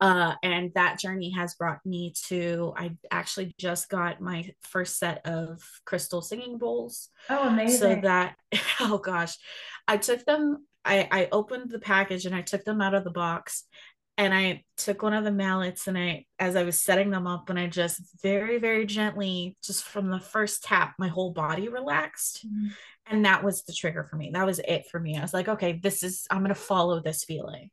[0.00, 5.24] uh, and that journey has brought me to i actually just got my first set
[5.26, 7.08] of crystal singing bowls.
[7.30, 7.78] Oh amazing.
[7.78, 8.36] so that
[8.80, 9.36] oh gosh.
[9.86, 13.10] I took them i i opened the package and i took them out of the
[13.10, 13.64] box
[14.18, 17.48] and i took one of the mallets and i as i was setting them up
[17.48, 22.46] and i just very very gently just from the first tap my whole body relaxed.
[22.46, 22.68] Mm-hmm.
[23.06, 24.30] and that was the trigger for me.
[24.32, 25.16] That was it for me.
[25.16, 27.70] I was like okay this is i'm going to follow this feeling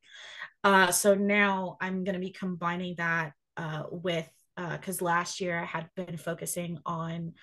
[0.63, 5.59] uh, so now I'm going to be combining that uh, with, because uh, last year
[5.59, 7.33] I had been focusing on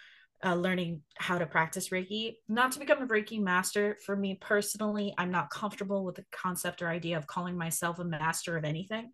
[0.44, 3.96] uh, learning how to practice Reiki, not to become a Reiki master.
[4.06, 8.04] For me personally, I'm not comfortable with the concept or idea of calling myself a
[8.04, 9.10] master of anything.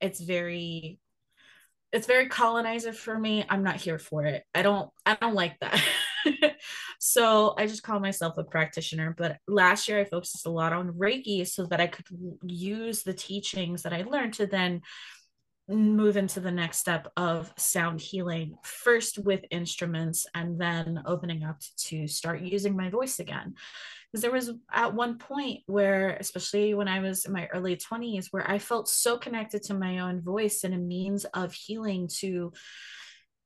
[0.00, 1.00] It's very
[1.92, 5.58] it's very colonizer for me i'm not here for it i don't i don't like
[5.60, 5.82] that
[6.98, 10.92] so i just call myself a practitioner but last year i focused a lot on
[10.92, 12.06] reiki so that i could
[12.44, 14.80] use the teachings that i learned to then
[15.68, 21.60] move into the next step of sound healing first with instruments and then opening up
[21.76, 23.54] to start using my voice again.
[24.10, 28.28] Because there was at one point where especially when i was in my early 20s
[28.30, 32.50] where i felt so connected to my own voice and a means of healing to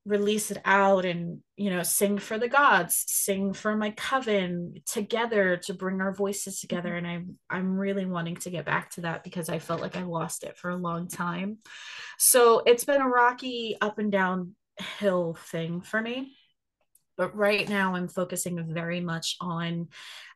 [0.04, 5.56] release it out and you know sing for the gods sing for my coven together
[5.56, 6.94] to bring our voices together.
[6.96, 10.02] And i'm i'm really wanting to get back to that because i felt like i
[10.02, 11.58] lost it for a long time.
[12.18, 14.56] So it's been a rocky up and down
[14.98, 16.36] hill thing for me.
[17.16, 19.88] But right now i'm focusing very much on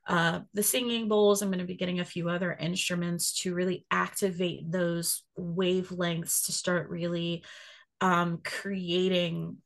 [0.07, 1.43] uh, the singing bowls.
[1.43, 6.53] I'm going to be getting a few other instruments to really activate those wavelengths to
[6.53, 7.43] start really
[8.01, 9.57] um, creating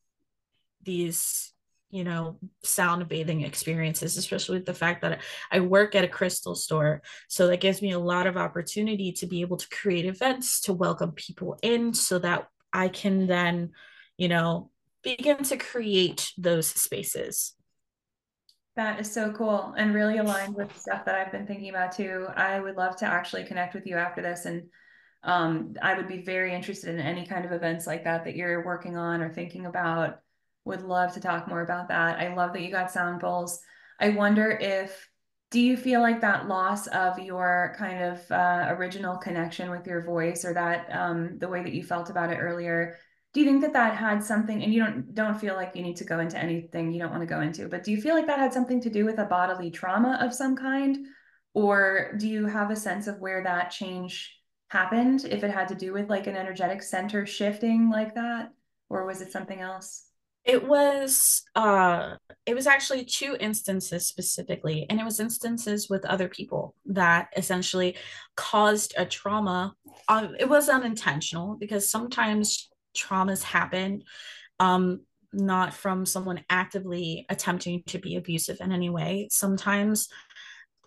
[0.83, 1.53] these
[1.91, 5.21] you know sound bathing experiences especially with the fact that
[5.51, 9.27] i work at a crystal store so that gives me a lot of opportunity to
[9.27, 13.71] be able to create events to welcome people in so that i can then
[14.17, 14.71] you know
[15.03, 17.55] begin to create those spaces
[18.77, 22.27] that is so cool and really aligned with stuff that I've been thinking about too.
[22.37, 24.69] I would love to actually connect with you after this and
[25.23, 28.65] um, I would be very interested in any kind of events like that that you're
[28.65, 30.21] working on or thinking about.
[30.65, 32.19] Would love to talk more about that.
[32.19, 33.61] I love that you got sound bowls.
[33.99, 35.09] I wonder if
[35.51, 40.03] do you feel like that loss of your kind of uh, original connection with your
[40.03, 42.97] voice or that um, the way that you felt about it earlier
[43.33, 45.97] do you think that that had something and you don't don't feel like you need
[45.97, 48.27] to go into anything you don't want to go into but do you feel like
[48.27, 51.07] that had something to do with a bodily trauma of some kind
[51.53, 54.40] or do you have a sense of where that change
[54.71, 58.53] happened if it had to do with like an energetic center shifting like that
[58.89, 60.07] or was it something else?
[60.45, 62.15] It was uh
[62.47, 67.97] it was actually two instances specifically and it was instances with other people that essentially
[68.37, 69.75] caused a trauma.
[70.09, 74.03] Um, it was unintentional because sometimes traumas happen
[74.61, 75.01] um
[75.33, 79.29] not from someone actively attempting to be abusive in any way.
[79.31, 80.09] Sometimes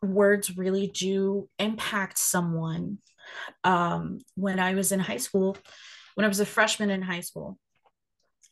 [0.02, 2.98] words really do impact someone
[3.64, 5.58] um when i was in high school
[6.16, 7.58] when i was a freshman in high school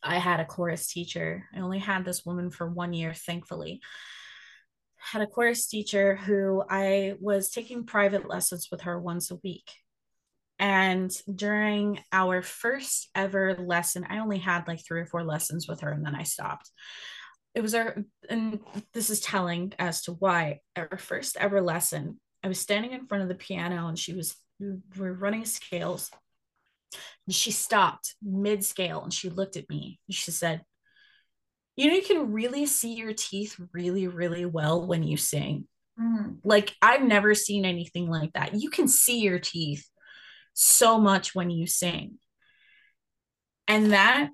[0.02, 1.44] i had a chorus teacher.
[1.54, 3.80] I only had this woman for one year thankfully.
[4.96, 9.70] Had a chorus teacher who i was taking private lessons with her once a week.
[10.58, 15.80] And during our first ever lesson, I only had like three or four lessons with
[15.80, 16.70] her and then I stopped.
[17.54, 18.60] It was our, and
[18.94, 20.60] this is telling as to why.
[20.76, 24.36] Our first ever lesson, I was standing in front of the piano and she was,
[24.96, 26.10] were running scales.
[27.26, 30.62] And she stopped mid scale and she looked at me and she said,
[31.76, 35.66] You know, you can really see your teeth really, really well when you sing.
[36.00, 36.38] Mm.
[36.44, 38.54] Like, I've never seen anything like that.
[38.54, 39.86] You can see your teeth
[40.54, 42.18] so much when you sing.
[43.68, 44.30] And that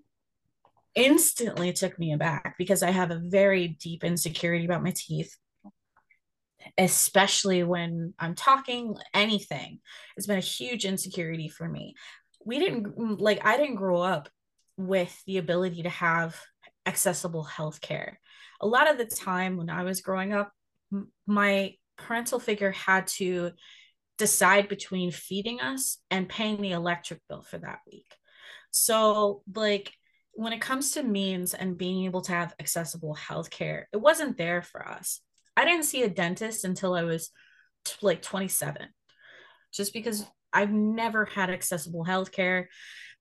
[0.94, 5.36] instantly took me aback because I have a very deep insecurity about my teeth,
[6.76, 9.80] especially when I'm talking anything.
[10.16, 11.94] It's been a huge insecurity for me.
[12.44, 14.28] We didn't like, I didn't grow up
[14.76, 16.36] with the ability to have
[16.86, 18.20] accessible health care.
[18.60, 20.52] A lot of the time when I was growing up,
[21.26, 23.52] my parental figure had to
[24.16, 28.12] decide between feeding us and paying the electric bill for that week.
[28.70, 29.92] So, like,
[30.32, 34.62] when it comes to means and being able to have accessible healthcare, it wasn't there
[34.62, 35.20] for us.
[35.58, 37.30] I didn't see a dentist until I was
[37.84, 38.86] t- like 27,
[39.72, 42.66] just because I've never had accessible healthcare.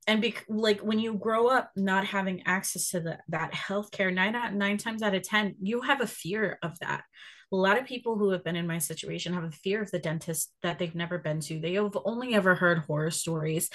[0.06, 4.36] And be- like when you grow up not having access to the, that healthcare, nine,
[4.36, 7.04] out nine times out of 10, you have a fear of that.
[7.52, 9.98] A lot of people who have been in my situation have a fear of the
[9.98, 11.60] dentist that they've never been to.
[11.60, 13.72] They have only ever heard horror stories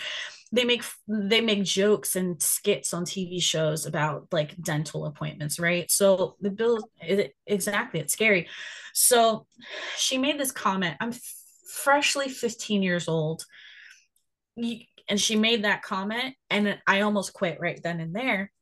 [0.52, 5.90] they make they make jokes and skits on tv shows about like dental appointments right?
[5.90, 8.48] So the bill it, exactly it's scary.
[8.92, 9.46] So
[9.96, 11.12] she made this comment i'm
[11.72, 13.44] freshly 15 years old.
[15.08, 18.52] And she made that comment and i almost quit right then and there.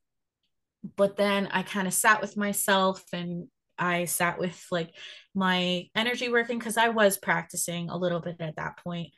[0.95, 4.91] But then i kind of sat with myself and I sat with like
[5.33, 9.11] my energy working because I was practicing a little bit at that point,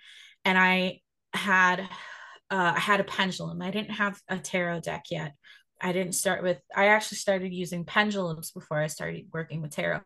[0.46, 1.02] and I
[1.34, 1.86] had
[2.54, 3.64] uh, I had a pendulum.
[3.64, 5.34] I didn't have a tarot deck yet.
[5.82, 6.60] I didn't start with.
[6.76, 10.01] I actually started using pendulums before I started working with tarot,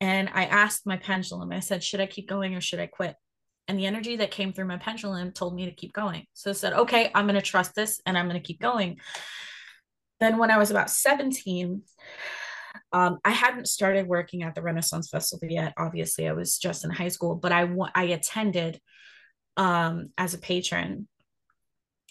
[0.00, 1.52] and I asked my pendulum.
[1.52, 3.14] I said, "Should I keep going or should I quit?"
[3.68, 6.26] And the energy that came through my pendulum told me to keep going.
[6.32, 8.98] So I said, "Okay, I'm going to trust this, and I'm going to keep going."
[10.18, 11.82] Then, when I was about 17,
[12.92, 15.72] um, I hadn't started working at the Renaissance Festival yet.
[15.78, 18.80] Obviously, I was just in high school, but I I attended
[19.56, 21.06] um, as a patron,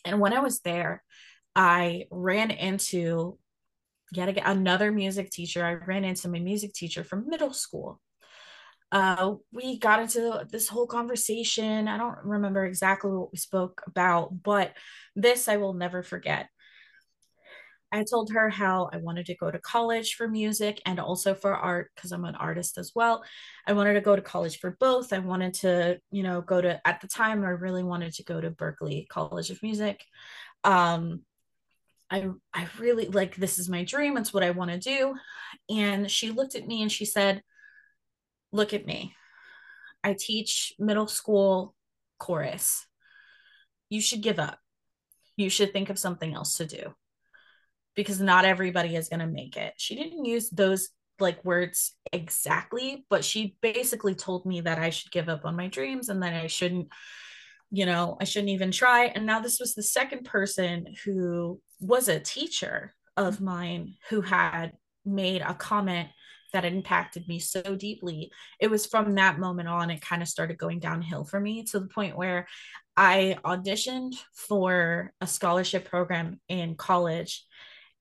[0.06, 1.04] and when I was there,
[1.56, 3.38] I ran into
[4.12, 5.66] yet again another music teacher.
[5.66, 8.02] I ran into my music teacher from middle school.
[8.92, 11.88] Uh, we got into this whole conversation.
[11.88, 14.74] I don't remember exactly what we spoke about, but
[15.16, 16.50] this I will never forget.
[17.92, 21.56] I told her how I wanted to go to college for music and also for
[21.56, 23.24] art because I'm an artist as well.
[23.66, 25.14] I wanted to go to college for both.
[25.14, 28.42] I wanted to, you know, go to at the time I really wanted to go
[28.42, 30.04] to Berklee College of Music.
[30.64, 31.22] Um
[32.10, 34.18] I I really like this is my dream.
[34.18, 35.16] It's what I want to do.
[35.70, 37.44] And she looked at me and she said,
[38.52, 39.16] "Look at me.
[40.04, 41.76] I teach middle school
[42.20, 42.86] chorus.
[43.90, 44.60] You should give up.
[45.38, 46.96] You should think of something else to do."
[47.96, 49.74] Because not everybody is going to make it.
[49.78, 50.90] She didn't use those
[51.20, 55.68] like words exactly, but she basically told me that I should give up on my
[55.68, 56.90] dreams and that I shouldn't,
[57.72, 59.06] you know, I shouldn't even try.
[59.06, 64.74] And now this was the second person who was a teacher of mine who had
[65.06, 66.10] made a comment
[66.52, 68.32] that impacted me so deeply.
[68.60, 71.80] It was from that moment on, it kind of started going downhill for me to
[71.80, 72.48] the point where
[72.96, 77.46] I auditioned for a scholarship program in college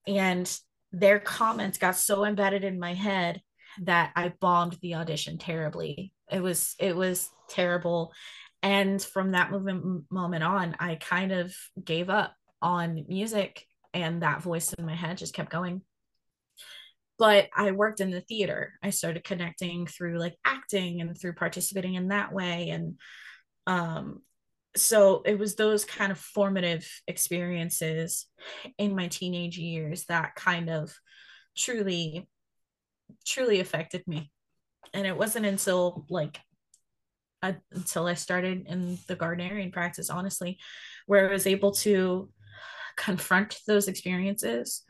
[0.07, 0.59] and
[0.91, 3.41] their comments got so embedded in my head
[3.83, 6.13] that I bombed the audition terribly.
[6.31, 8.13] It was it was terrible.
[8.63, 11.53] And from that moment moment on, I kind of
[11.83, 15.81] gave up on music and that voice in my head just kept going.
[17.17, 18.73] But I worked in the theater.
[18.83, 22.95] I started connecting through like acting and through participating in that way and
[23.67, 24.21] um
[24.75, 28.27] so it was those kind of formative experiences
[28.77, 30.93] in my teenage years that kind of
[31.55, 32.27] truly
[33.25, 34.31] truly affected me.
[34.93, 36.39] And it wasn't until like
[37.43, 40.57] I, until i started in the Gardnerian practice honestly
[41.05, 42.29] where i was able to
[42.97, 44.83] confront those experiences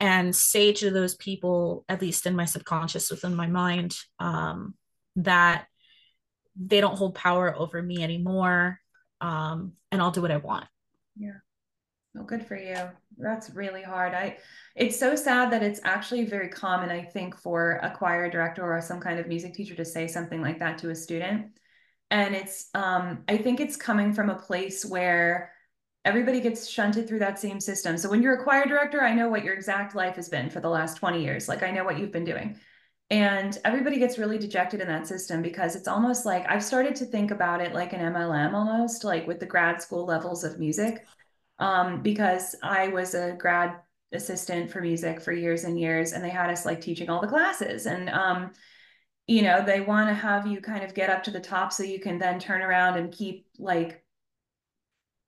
[0.00, 4.74] and say to those people at least in my subconscious within my mind um,
[5.16, 5.66] that
[6.56, 8.80] they don't hold power over me anymore
[9.24, 10.66] um, and I'll do what I want.
[11.16, 11.38] Yeah.
[12.14, 12.76] Well, good for you.
[13.16, 14.12] That's really hard.
[14.12, 14.36] I
[14.76, 18.80] it's so sad that it's actually very common, I think, for a choir director or
[18.80, 21.46] some kind of music teacher to say something like that to a student.
[22.10, 25.52] And it's um, I think it's coming from a place where
[26.04, 27.96] everybody gets shunted through that same system.
[27.96, 30.60] So when you're a choir director, I know what your exact life has been for
[30.60, 31.48] the last 20 years.
[31.48, 32.58] Like I know what you've been doing.
[33.10, 37.04] And everybody gets really dejected in that system because it's almost like I've started to
[37.04, 41.04] think about it like an MLM almost, like with the grad school levels of music.
[41.58, 43.76] Um, because I was a grad
[44.12, 47.28] assistant for music for years and years, and they had us like teaching all the
[47.28, 47.86] classes.
[47.86, 48.52] And, um,
[49.26, 51.82] you know, they want to have you kind of get up to the top so
[51.82, 54.04] you can then turn around and keep like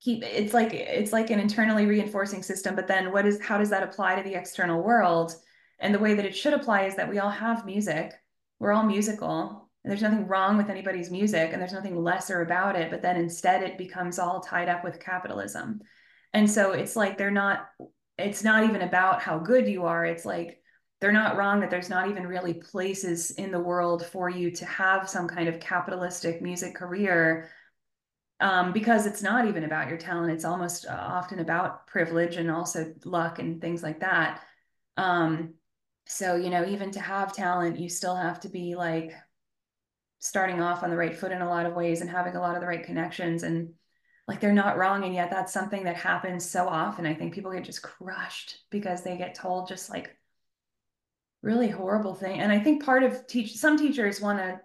[0.01, 3.71] keep it's like it's like an internally reinforcing system but then what is how does
[3.71, 5.35] that apply to the external world
[5.79, 8.13] and the way that it should apply is that we all have music.
[8.59, 9.69] We're all musical.
[9.85, 12.91] And there's nothing wrong with anybody's music and there's nothing lesser about it.
[12.91, 15.81] But then instead, it becomes all tied up with capitalism.
[16.33, 17.69] And so it's like they're not,
[18.19, 20.05] it's not even about how good you are.
[20.05, 20.61] It's like
[21.01, 24.65] they're not wrong that there's not even really places in the world for you to
[24.65, 27.51] have some kind of capitalistic music career
[28.41, 30.33] um, because it's not even about your talent.
[30.33, 34.43] It's almost uh, often about privilege and also luck and things like that.
[34.97, 35.55] Um,
[36.07, 39.13] so you know even to have talent you still have to be like
[40.19, 42.55] starting off on the right foot in a lot of ways and having a lot
[42.55, 43.71] of the right connections and
[44.27, 47.07] like they're not wrong and yet that's something that happens so often.
[47.07, 50.17] I think people get just crushed because they get told just like
[51.43, 54.59] really horrible thing and i think part of teach some teachers want to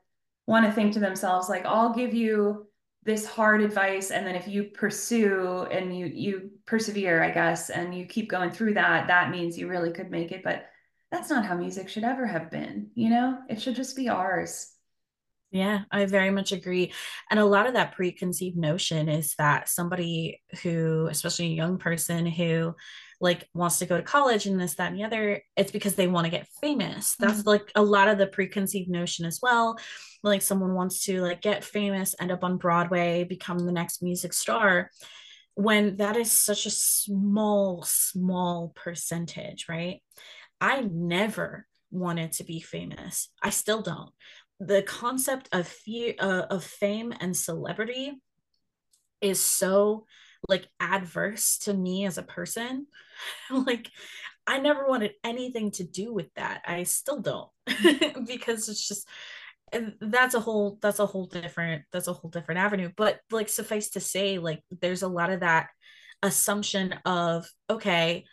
[0.48, 2.66] want to think to themselves like i'll give you
[3.04, 7.94] this hard advice and then if you pursue and you you persevere i guess and
[7.94, 10.44] you keep going through that that means you really could make it.
[10.44, 10.71] But
[11.12, 13.40] that's not how music should ever have been you know?
[13.50, 14.68] It should just be ours.
[15.52, 16.94] Yeah i very much agree.
[17.30, 22.26] And a lot of that preconceived notion is that somebody who especially a young person
[22.26, 22.74] who
[23.20, 26.08] like wants to go to college and this that and the other it's because they
[26.08, 27.16] want to get famous.
[27.20, 27.50] That's mm-hmm.
[27.50, 29.78] like a lot of the preconceived notion as well.
[30.24, 34.34] Like someone wants to like get famous end up on broadway become the next music
[34.34, 34.90] star
[35.56, 40.02] when that is such a small small percentage right
[40.62, 43.30] I never wanted to be famous.
[43.42, 44.12] I still don't.
[44.60, 48.14] The concept of fear uh, of fame and celebrity
[49.20, 50.06] is so
[50.48, 52.86] like adverse to me as a person.
[53.52, 53.90] like
[54.48, 56.62] I never wanted anything to do with that.
[56.66, 57.50] I still don't
[58.28, 59.08] because it's just
[60.02, 63.92] that's a whole that's a whole different that's a whole different avenue but like suffice
[63.92, 65.68] to say like there's a lot of that
[66.22, 68.26] assumption of okay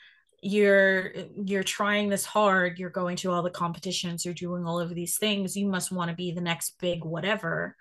[0.43, 1.13] you're
[1.45, 5.17] you're trying this hard you're going to all the competitions you're doing all of these
[5.19, 7.75] things you must want to be the next big whatever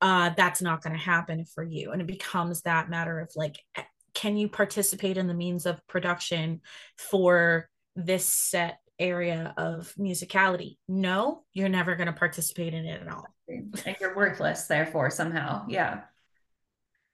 [0.00, 1.90] uh that's not going to happen for you.
[1.92, 3.82] And it becomes that matter of like eh,
[4.14, 6.62] can you participate in the means of production
[6.96, 10.76] for this set area of musicality?
[10.88, 13.26] No you're never going to participate in it at all.
[13.48, 15.66] And you're worthless therefore somehow.
[15.68, 16.00] Yeah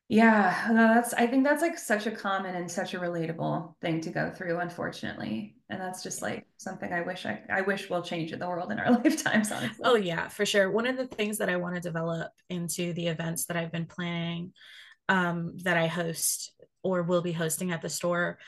[0.08, 4.10] yeah, that's I think that's like such a common and such a relatable thing to
[4.10, 5.56] go through, unfortunately.
[5.70, 8.70] And that's just like something I wish I I wish will change in the world
[8.70, 9.82] in our lifetimes, honestly.
[9.82, 10.70] Oh yeah, for sure.
[10.70, 13.86] One of the things that I want to develop into the events that I've been
[13.86, 14.52] planning
[15.08, 16.52] um that I host
[16.82, 18.38] or will be hosting at the store,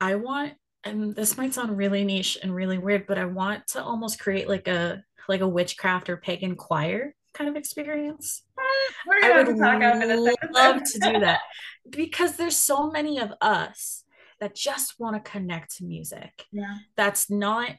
[0.00, 3.82] I want and this might sound really niche and really weird, but I want to
[3.82, 8.42] almost create like a like a witchcraft or pagan choir kind of experience.
[9.06, 10.36] We're gonna I have would to talk after this.
[10.50, 11.40] love to do that
[11.88, 14.04] because there's so many of us
[14.40, 16.46] that just want to connect to music.
[16.50, 16.74] Yeah.
[16.96, 17.70] That's not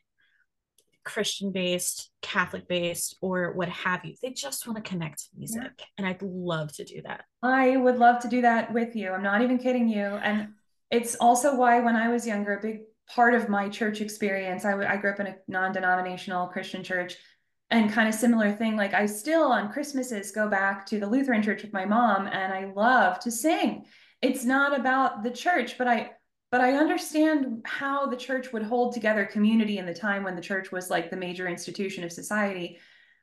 [1.03, 4.15] Christian based, Catholic based, or what have you.
[4.21, 5.71] They just want to connect to music.
[5.77, 5.85] Yeah.
[5.97, 7.25] And I'd love to do that.
[7.43, 9.11] I would love to do that with you.
[9.11, 10.03] I'm not even kidding you.
[10.03, 10.49] And
[10.91, 14.73] it's also why when I was younger, a big part of my church experience, I,
[14.85, 17.15] I grew up in a non-denominational Christian church
[17.71, 18.75] and kind of similar thing.
[18.75, 22.53] Like I still on Christmases go back to the Lutheran church with my mom and
[22.53, 23.85] I love to sing.
[24.21, 26.11] It's not about the church, but I
[26.51, 30.41] but I understand how the church would hold together community in the time when the
[30.41, 32.79] church was like the major institution of society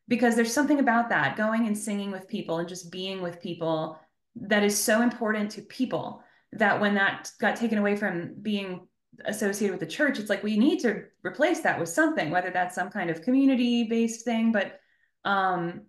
[0.07, 3.99] because there's something about that going and singing with people and just being with people
[4.37, 6.23] that is so important to people
[6.53, 8.87] that when that got taken away from being
[9.25, 12.75] associated with the church it's like we need to replace that with something whether that's
[12.75, 14.81] some kind of community based thing but
[15.25, 15.83] um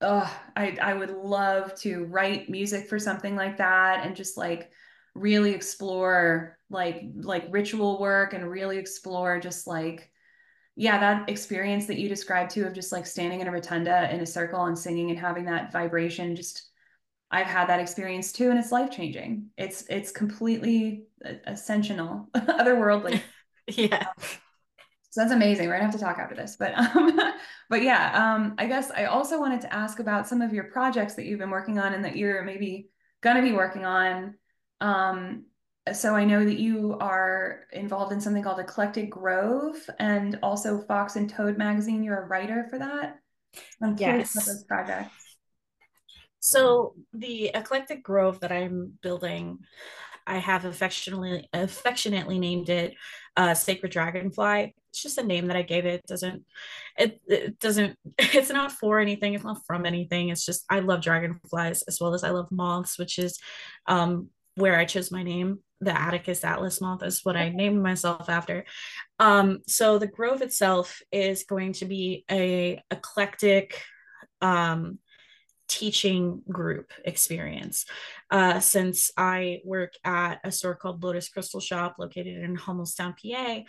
[0.00, 4.70] oh i i would love to write music for something like that and just like
[5.14, 10.10] really explore like like ritual work and really explore just like
[10.74, 14.20] yeah that experience that you described too of just like standing in a rotunda in
[14.20, 16.70] a circle and singing and having that vibration just
[17.30, 19.50] I've had that experience too, and it's life changing.
[19.56, 23.20] It's it's completely ascensional, otherworldly.
[23.68, 24.06] yeah.
[25.10, 25.68] So that's amazing.
[25.68, 27.18] We're gonna have to talk after this, but um,
[27.70, 31.14] but yeah, um, I guess I also wanted to ask about some of your projects
[31.14, 32.88] that you've been working on and that you're maybe
[33.22, 34.34] gonna be working on.
[34.80, 35.46] Um,
[35.92, 41.16] so I know that you are involved in something called Eclectic Grove and also Fox
[41.16, 42.02] and Toad magazine.
[42.02, 43.20] You're a writer for that.
[43.80, 44.36] I'm curious Yes.
[44.36, 45.36] about those projects.
[46.40, 49.58] So the eclectic grove that I'm building,
[50.26, 52.94] I have affectionately affectionately named it
[53.36, 54.74] uh, Sacred Dragonfly.
[54.90, 56.00] It's just a name that I gave it.
[56.00, 56.44] it doesn't
[56.98, 59.34] it, it doesn't it's not for anything.
[59.34, 60.30] It's not from anything.
[60.30, 63.38] It's just I love dragonflies as well as I love moths, which is
[63.86, 65.60] um, where I chose my name.
[65.80, 68.64] The Attacus Atlas moth is what I named myself after.
[69.18, 73.82] Um, so the grove itself is going to be a eclectic
[74.40, 74.98] um,
[75.68, 77.86] teaching group experience
[78.30, 83.62] uh, since I work at a store called Lotus Crystal Shop located in Hummelstown, PA.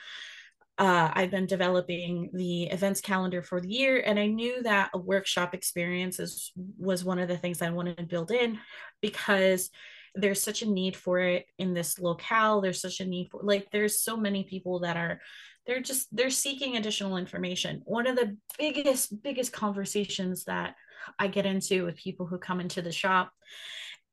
[0.80, 5.00] Uh, I've been developing the events calendar for the year, and I knew that a
[5.00, 8.60] workshop experience is, was one of the things I wanted to build in
[9.02, 9.72] because
[10.14, 12.62] there's such a need for it in this locale.
[12.62, 15.20] There's such a need for like there's so many people that are
[15.66, 17.82] they're just they're seeking additional information.
[17.86, 20.76] One of the biggest biggest conversations that
[21.18, 23.32] I get into with people who come into the shop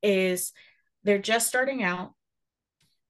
[0.01, 0.51] is
[1.03, 2.13] they're just starting out.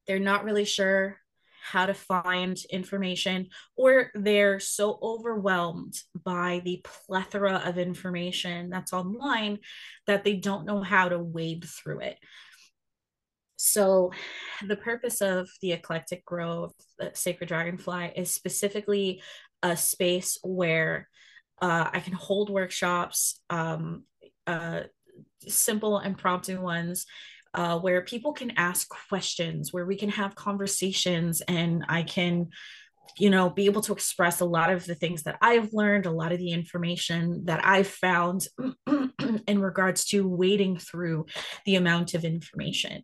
[0.07, 1.17] They're not really sure
[1.65, 9.57] how to find information, or they're so overwhelmed by the plethora of information that's online
[10.05, 12.19] that they don't know how to wade through it.
[13.55, 14.11] So,
[14.67, 16.71] the purpose of the Eclectic Grove,
[17.01, 19.23] uh, Sacred Dragonfly, is specifically
[19.63, 21.09] a space where
[21.61, 24.03] uh, I can hold workshops, um,
[24.45, 24.81] uh,
[25.47, 27.05] simple impromptu ones,
[27.53, 32.49] uh, where people can ask questions, where we can have conversations, and I can,
[33.17, 36.11] you know, be able to express a lot of the things that I've learned, a
[36.11, 38.47] lot of the information that I've found
[39.47, 41.27] in regards to wading through
[41.65, 43.03] the amount of information.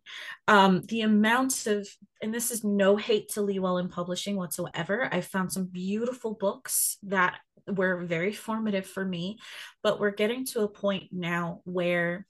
[0.49, 1.87] Um, the amount of,
[2.21, 5.07] and this is no hate to Llewellyn Publishing whatsoever.
[5.09, 9.39] I found some beautiful books that were very formative for me,
[9.83, 12.25] but we're getting to a point now where,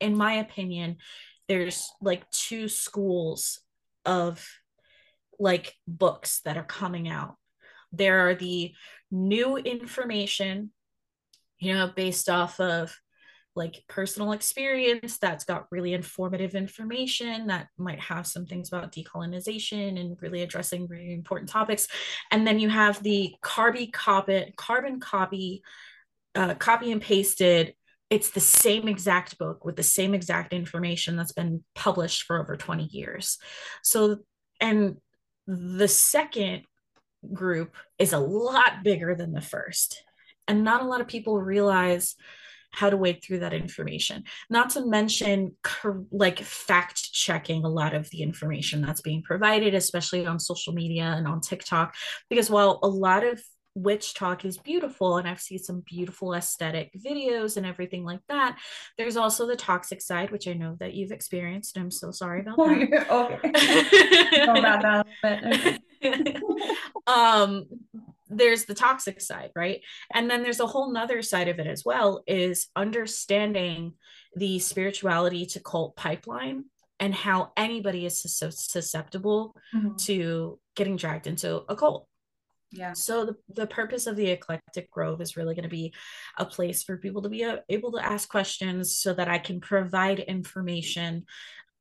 [0.00, 0.96] in my opinion,
[1.48, 3.60] there's like two schools
[4.04, 4.46] of
[5.38, 7.36] like books that are coming out.
[7.92, 8.72] There are the
[9.10, 10.70] new information,
[11.58, 12.96] you know, based off of
[13.54, 20.00] like personal experience that's got really informative information that might have some things about decolonization
[20.00, 21.86] and really addressing really important topics.
[22.30, 25.62] And then you have the carbon copy carbon copy
[26.34, 27.74] uh, copy and pasted.
[28.08, 32.56] It's the same exact book with the same exact information that's been published for over
[32.56, 33.38] 20 years.
[33.82, 34.18] So
[34.60, 34.96] and
[35.46, 36.62] the second
[37.32, 40.02] group is a lot bigger than the first.
[40.48, 42.16] And not a lot of people realize
[42.72, 44.24] how to wade through that information.
[44.50, 45.56] Not to mention
[46.10, 51.14] like fact checking a lot of the information that's being provided especially on social media
[51.16, 51.94] and on tiktok
[52.28, 53.42] because while a lot of
[53.76, 58.58] WitchTok is beautiful and I've seen some beautiful aesthetic videos and everything like that.
[58.98, 61.76] There's also the toxic side, which I know that you've experienced.
[61.78, 62.88] I'm so sorry about Oh, that.
[62.90, 64.42] yeah, okay.
[64.60, 66.42] About that a little bit.
[67.06, 67.64] um
[68.28, 69.80] there's the toxic side right
[70.14, 73.92] and then there's a whole nother side of it as well is understanding
[74.36, 76.64] the spirituality to cult pipeline
[76.98, 79.96] and how anybody is susceptible Mhm.
[80.06, 82.08] to getting dragged into a cult
[82.72, 82.94] Yeah.
[82.94, 85.92] so the, the purpose of the eclectic grove is really going to be
[86.38, 89.60] a place for people to be uh, able to ask questions so that i can
[89.60, 91.26] provide information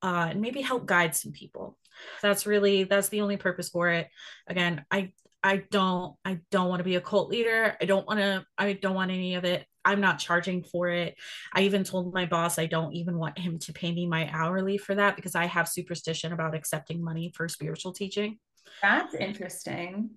[0.02, 1.78] uh, and maybe help guide some people.
[2.22, 4.08] That's really that's the only purpose for it.
[4.48, 5.12] Again i
[5.44, 7.76] i don't i don't want to be a cult leader.
[7.80, 9.66] I don't want to i don't want any of it.
[9.84, 11.16] I'm not charging for it.
[11.54, 14.78] I even told my boss i don't even want him to pay me my hourly
[14.78, 18.40] for that because i have superstition about accepting money for spiritual teaching.
[18.82, 20.12] That's interesting.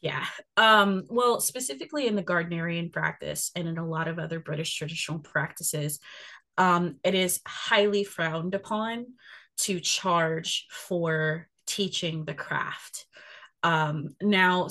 [0.00, 0.24] Yeah.
[0.56, 5.18] Um well specifically in the gardnerian practice and in a lot of other british traditional
[5.18, 5.98] practices
[6.56, 9.06] um it is highly frowned upon
[9.58, 13.06] to charge for teaching the craft.
[13.64, 14.68] Um now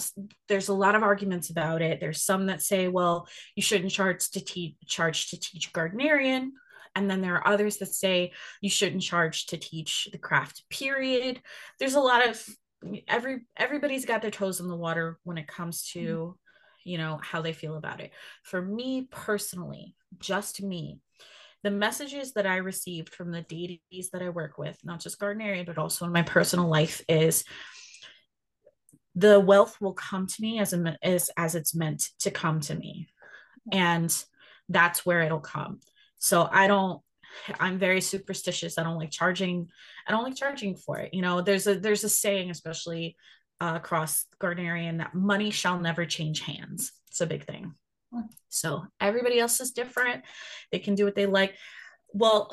[0.48, 2.00] there's a lot of arguments about it.
[2.00, 6.52] There's some that say well you shouldn't charge to teach charge to teach gardnerian.
[6.96, 11.42] And then there are others that say you shouldn't charge to teach the craft period.
[11.80, 12.44] There's a lot of
[13.08, 16.90] every everybody's got their toes in the water when it comes to mm-hmm.
[16.90, 18.12] you know how they feel about it.
[18.44, 21.00] For me personally just me
[21.64, 25.66] the messages that i received from the deities that i work with not just gardnerian
[25.66, 27.44] but also in my personal life is
[29.18, 32.76] the wealth will come to me as a, as as it's meant to come to
[32.76, 33.08] me.
[33.74, 33.80] Mm-hmm.
[33.80, 34.24] And
[34.70, 35.80] that's where it'll come.
[36.20, 37.02] So i don't
[37.60, 38.78] i'm very superstitious.
[38.78, 39.70] I don't like charging
[40.08, 41.14] i don't like charging for it.
[41.14, 43.16] You know there's a there's a saying especially
[43.60, 46.92] uh, across gardnerian that money shall never change hands.
[47.10, 47.74] It's a big thing.
[48.50, 50.24] So everybody else is different.
[50.72, 51.56] They can do what they like.
[52.14, 52.52] Well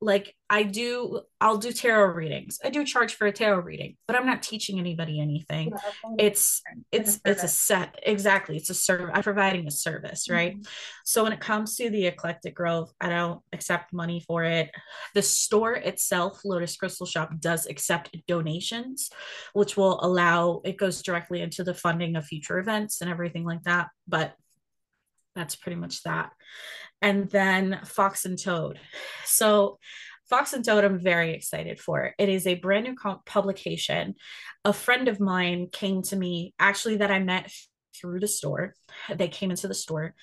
[0.00, 2.60] like i do i'll do tarot readings.
[2.64, 5.72] I do charge for a tarot reading but i'm not teaching anybody anything.
[6.18, 8.56] It's it's it's a set exactly.
[8.56, 10.56] It's a service i'm providing a service right?
[10.56, 10.66] Mhm.
[11.04, 14.70] so when it comes to the eclectic grove i don't accept money for it.
[15.14, 19.10] The store itself lotus crystal shop does accept donations
[19.52, 23.64] which will allow it goes directly into the funding of future events and everything like
[23.64, 24.34] that but
[25.34, 26.32] that's pretty much that
[27.00, 28.78] and then fox and toad.
[29.24, 29.78] So
[30.28, 32.14] fox and toad i'm very excited for.
[32.18, 34.14] It is a brand new publication.
[34.64, 37.50] A friend of mine came to me actually that i met
[37.96, 38.74] through the store.
[39.14, 40.14] They came into the store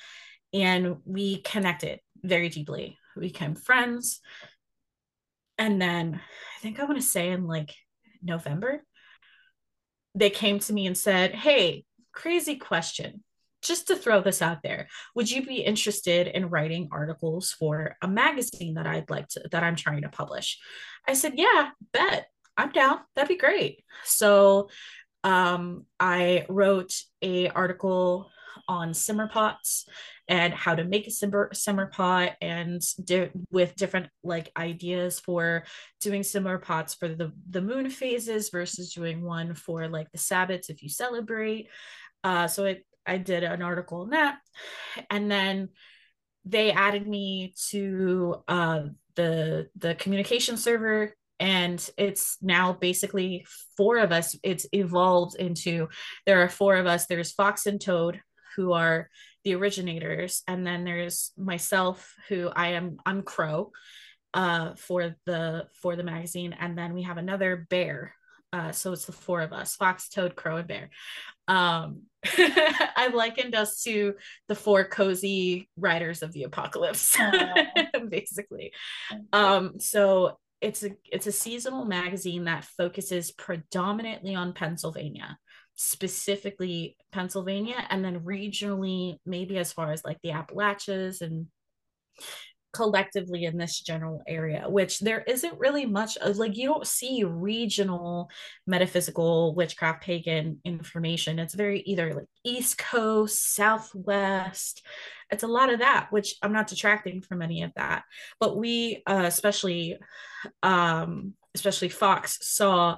[0.54, 2.98] and we connected very deeply.
[3.16, 4.22] We became friends.
[5.58, 6.20] And then
[6.56, 7.74] i think i want to say in like
[8.24, 8.84] november
[10.16, 13.24] they came to me and said hey crazy question
[13.66, 18.08] just to throw this out there would you be interested in writing articles for a
[18.08, 20.58] magazine that i'd like to that i'm trying to publish?
[21.08, 22.28] I said yeah bet.
[22.58, 23.00] I'm down.
[23.16, 23.84] That'd be great.
[24.04, 24.70] So
[25.24, 28.30] um, i wrote a article
[28.68, 29.88] on simmer pots
[30.28, 35.66] and how to make a simmer, simmer pot and di- with different like ideas for
[36.02, 40.70] doing simmer pots for the the moon phases versus doing one for like the sabbats
[40.70, 41.68] if you celebrate.
[42.24, 44.38] Uh, so it I did an article on that.
[45.10, 45.70] And then
[46.46, 48.82] they added me to uh,
[49.16, 51.16] the the communication server.
[51.40, 53.46] And it's now basically
[53.76, 55.90] four of us it's evolved into
[56.26, 57.08] there are four of us.
[57.08, 58.22] There's fox and toad
[58.56, 59.10] who are
[59.44, 60.44] the originators.
[60.48, 63.72] And then there's myself who i am i'm crow
[64.34, 66.56] uh, for the for the magazine.
[66.58, 68.14] And then we have another bear
[68.56, 70.90] uh, so it's the four of us fox toad crow and bear
[71.48, 74.16] um i likened us to
[74.48, 77.16] the four cozy riders of the apocalypse
[78.10, 78.72] basically.
[79.32, 85.38] Um so it's a it's a seasonal magazine that focuses predominantly on pennsylvania
[85.76, 91.48] specifically pennsylvania and then regionally maybe as far as like the appalachians and
[92.76, 98.30] collectively in this general area which there isn't really much like you don't see regional
[98.68, 101.40] metaphysical witchcraft pagan information.
[101.40, 104.86] It's very either like east coast southwest.
[105.32, 108.04] It's a lot of that which i'm not detracting from any of that.
[108.42, 109.98] But we uh, especially
[110.62, 112.98] um especially fox saw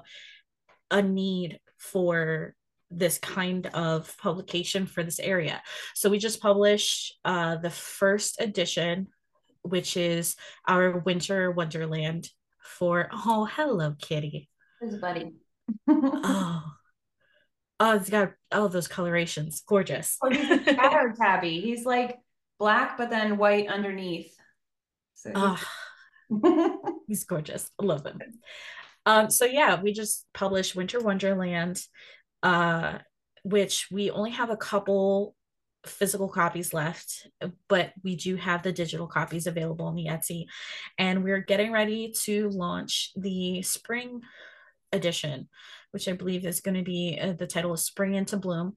[0.90, 2.56] a need for
[2.90, 5.62] this kind of publication for this area.
[5.94, 9.10] So we just published uh, the first edition
[9.68, 10.36] which is
[10.68, 14.49] our winter wonderland for oh hello kitty
[14.82, 15.34] a buddy.
[15.88, 16.63] oh
[17.80, 19.61] Oh, it's got all those colorations.
[19.68, 20.18] Gorgeous.
[20.22, 21.61] Oh, he's a shadow tabby.
[21.61, 22.18] He's like
[22.57, 24.36] black, but then white underneath.
[25.13, 25.65] So he's,
[26.43, 27.70] oh, he's gorgeous.
[27.80, 28.20] I love him.
[29.05, 31.80] Um, so yeah, we just published Winter Wonderland,
[32.41, 32.97] uh,
[33.43, 35.36] which we only have a couple
[35.90, 37.28] physical copies left,
[37.68, 40.46] but we do have the digital copies available on the Etsy.
[40.98, 44.22] And we're getting ready to launch the spring
[44.92, 45.50] edition,
[45.92, 48.76] which I believe is going to be uh, the title is Spring into Bloom.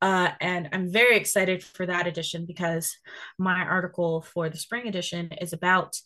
[0.00, 2.96] Uh, and I'm very excited for that edition because
[3.38, 5.96] my article for the spring edition is about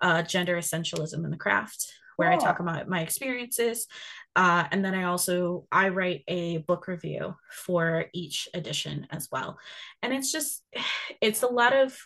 [0.00, 3.86] uh, gender essentialism in the craft, where I talk about my experiences
[4.34, 9.58] uh, and then I also I write a book review for each edition as well,
[10.02, 10.62] and it's just
[11.20, 11.96] it's a lot of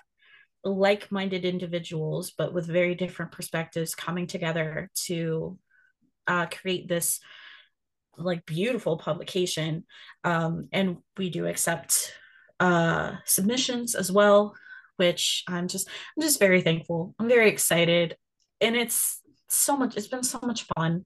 [0.65, 5.59] like-minded individuals, but with very different perspectives coming together to
[6.27, 7.21] uh, create this
[8.19, 9.85] like beautiful publication.
[10.25, 12.13] Um, and we do accept
[12.59, 14.57] uh, submissions as well,
[14.97, 17.15] which I'm just I'm just very thankful.
[17.21, 18.17] I'm very excited,
[18.61, 19.97] and it's so much.
[19.97, 21.05] It's been so much fun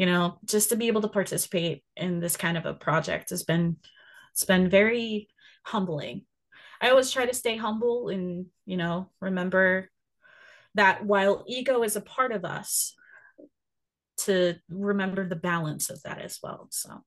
[0.00, 3.42] you know just to be able to participate in this kind of a project has
[3.42, 3.76] been
[4.32, 5.28] it's been very
[5.62, 6.22] humbling.
[6.80, 9.90] I always try to stay humble and you know remember
[10.74, 12.94] that while ego is a part of us
[14.24, 17.04] to remember the balance of that as well so.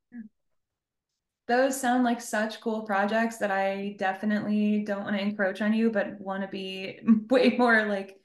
[1.48, 5.90] Those sound like such cool projects that i definitely don't want to encroach on you
[5.90, 8.18] but want to be way more like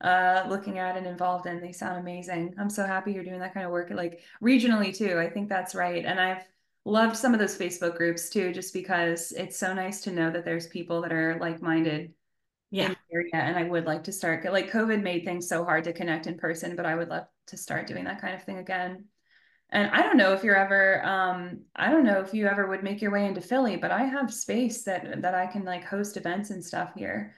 [0.00, 1.60] uh, looking at and involved in.
[1.60, 2.54] They sound amazing.
[2.58, 5.18] I'm so happy you're doing that kind of work, like regionally too.
[5.18, 6.04] I think that's right.
[6.04, 6.44] And I've
[6.84, 10.44] loved some of those Facebook groups too, just because it's so nice to know that
[10.44, 12.12] there's people that are like minded.
[12.70, 12.92] Yeah.
[13.12, 13.30] area.
[13.34, 16.36] And I would like to start, like, COVID made things so hard to connect in
[16.36, 19.04] person, but I would love to start doing that kind of thing again.
[19.70, 22.82] And I don't know if you're ever, um, I don't know if you ever would
[22.82, 26.16] make your way into Philly, but I have space that that I can like host
[26.16, 27.36] events and stuff here.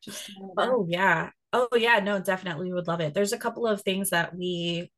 [0.00, 3.14] Just oh yeah, Oh yeah, no, definitely would love it.
[3.14, 4.90] There's a couple of things that we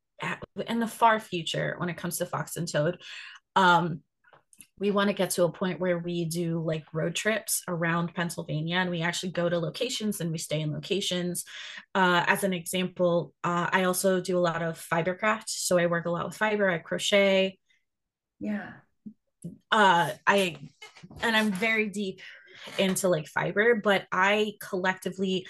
[0.66, 2.98] in the far future when it comes to Fox and Toad.
[3.57, 4.01] Um,
[4.78, 8.76] we want to get to a point where we do like road trips around Pennsylvania
[8.76, 11.44] and we actually go to locations and we stay in locations.
[11.94, 15.51] Uh, as an example, uh, I also do a lot of fiber craft.
[15.51, 17.59] So I work a lot with fiber, I crochet.
[18.38, 18.72] Yeah.
[19.70, 20.57] Uh, I,
[21.20, 22.22] and I'm very deep
[22.78, 25.46] into like fiber, but I collectively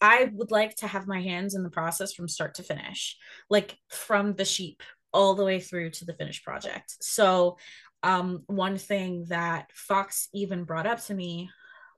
[0.00, 3.16] I would like to have my hands in the process from start to finish,
[3.48, 4.82] like from the sheep
[5.12, 6.94] all the way through to the finished project.
[7.00, 7.58] So,
[8.02, 11.50] um, one thing that Fox even brought up to me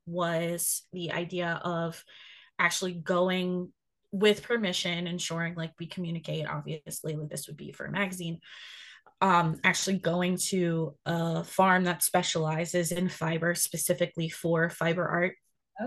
[0.05, 2.03] was the idea of
[2.59, 3.73] actually going
[4.11, 8.41] with permission, ensuring like we communicate, obviously, like this would be for a magazine.
[9.21, 15.35] Um, actually going to a farm that specializes in fiber specifically for fiber art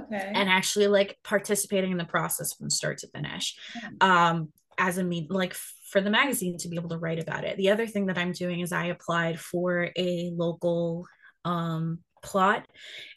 [0.04, 0.32] okay.
[0.34, 3.56] and actually like participating in the process from start to finish.
[3.76, 4.30] Yeah.
[4.30, 5.54] um as a mean like
[5.90, 7.58] for the magazine to be able to write about it.
[7.58, 11.06] The other thing that i'm doing is i applied for a local
[11.46, 12.66] um plot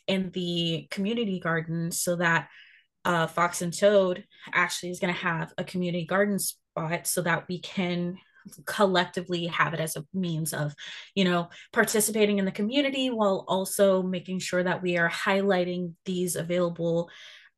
[0.06, 2.48] in the community garden so that
[3.04, 7.48] uh, Fox and Toad actually is going to have a community garden spot so that
[7.48, 8.18] we can
[8.66, 10.74] collectively have it as a means of
[11.14, 16.36] you know participating in the community while also making sure that we are highlighting these
[16.36, 17.10] available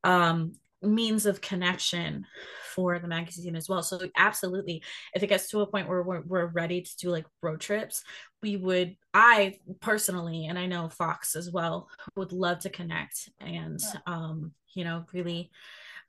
[0.03, 2.25] um, means of connection
[2.73, 3.83] for the magazine as well.
[3.83, 4.81] So absolutely
[5.13, 8.03] if it gets to a point where we're, we're ready to do like road trips
[8.41, 13.79] we would i personally and i know fox as well would love to connect and
[14.07, 15.51] um you know really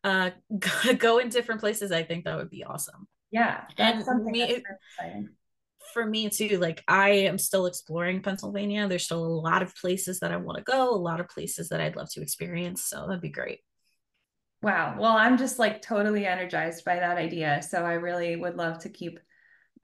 [0.04, 0.30] uh
[0.98, 1.92] go in different places.
[1.92, 4.62] I think that would be awesome yeah and me
[5.92, 8.86] for me too like i am still exploring pennsylvania.
[8.86, 11.68] There's still a lot of places that i want to go a lot of places
[11.70, 13.60] that i'd love to experience so that'd be great.
[14.62, 18.78] Wow well i'm just like totally energized by that idea so i really would love
[18.80, 19.18] to keep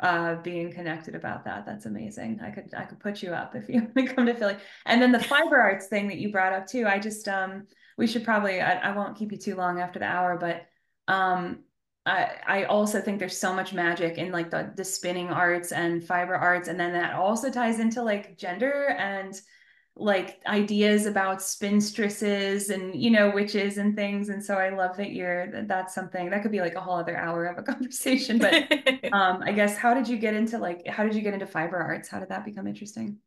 [0.01, 1.67] uh being connected about that.
[1.67, 2.39] That's amazing.
[2.41, 4.57] I could i could put you up if you want to come to philly.
[4.87, 7.67] And then the fiber arts thing that you brought up too i just um
[7.97, 10.67] we should probably I, I won't keep you too long after the hour but
[11.13, 11.65] um
[12.09, 16.03] I, I also think there's so much magic in like the, the spinning arts and
[16.03, 16.69] fiber arts.
[16.69, 19.41] And then that also ties into like gender and
[19.99, 25.11] like ideas about spinstresses and you know witches and things and so i love that
[25.11, 28.39] you're that that's something that could be like a whole other hour of a conversation
[28.39, 28.55] but
[29.13, 31.77] um i guess how did you get into like how did you get into fiber
[31.77, 33.19] arts how did that become interesting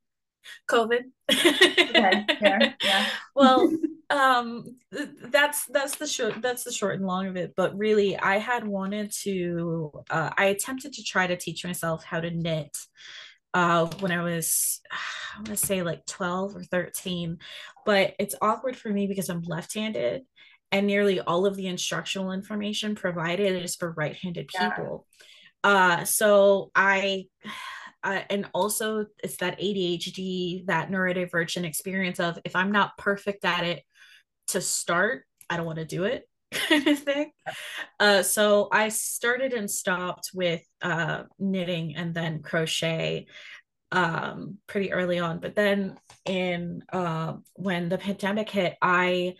[0.70, 3.06] covid okay, yeah, yeah.
[3.36, 3.70] well
[4.12, 4.76] um
[5.30, 8.68] that's that's the short that's the short and long of it but really i had
[8.68, 12.76] wanted to uh, i attempted to try to teach myself how to knit
[13.54, 17.38] uh, when I was, I want to say like 12 or 13.
[17.86, 20.24] But it's awkward for me because I'm left handed
[20.72, 25.06] and nearly all of the instructional information provided is for right handed people.
[25.64, 25.70] Yeah.
[25.70, 27.26] Uh, so I,
[28.04, 33.64] uh, and also it's that ADHD, that neurodivergent experience of if I'm not perfect at
[33.64, 33.84] it
[34.52, 37.32] to start, I don't want to do it kind of thing.
[38.00, 43.28] Uh, so I started and stopped with uh, knitting and then crochet
[43.92, 45.40] um, pretty early on.
[45.40, 49.36] But then in uh, when the pandemic hit, I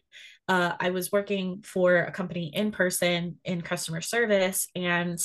[0.48, 5.18] uh, I was working for a company in person in customer service, and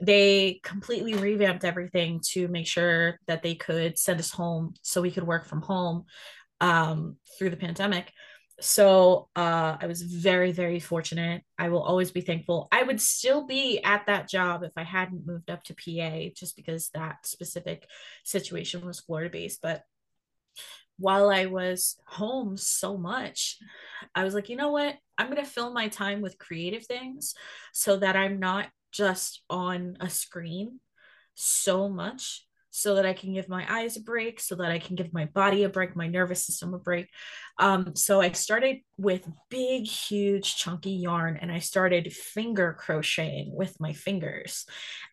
[0.00, 5.12] they completely revamped everything to make sure that they could send us home so we
[5.12, 6.04] could work from home
[6.60, 8.12] um, through the pandemic.
[8.62, 11.42] So uh, I was very, very fortunate.
[11.58, 12.68] I will always be thankful.
[12.70, 16.54] I would still be at that job if I hadn't moved up to PA, just
[16.54, 17.88] because that specific
[18.22, 19.60] situation was Florida based.
[19.62, 19.82] But
[20.96, 23.58] while I was home so much,
[24.14, 24.94] I was like, you know what?
[25.18, 27.34] I'm going to fill my time with creative things
[27.72, 30.78] so that I'm not just on a screen
[31.34, 34.96] so much so that I can give my eyes a break, so that I can
[34.96, 37.10] give my body a break, my nervous system a break.
[37.58, 43.78] Um, so I started with big, huge, chunky yarn and I started finger crocheting with
[43.78, 44.64] my fingers.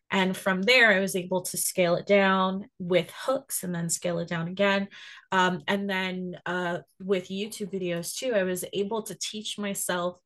[0.09, 4.19] And from there, I was able to scale it down with hooks and then scale
[4.19, 4.87] it down again.
[5.33, 10.17] Um, and then uh, with YouTube videos too, I was able to teach myself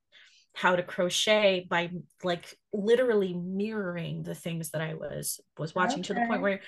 [0.56, 1.90] how to crochet by
[2.24, 6.10] like literally mirroring the things that I was was watching okay.
[6.10, 6.62] to the point where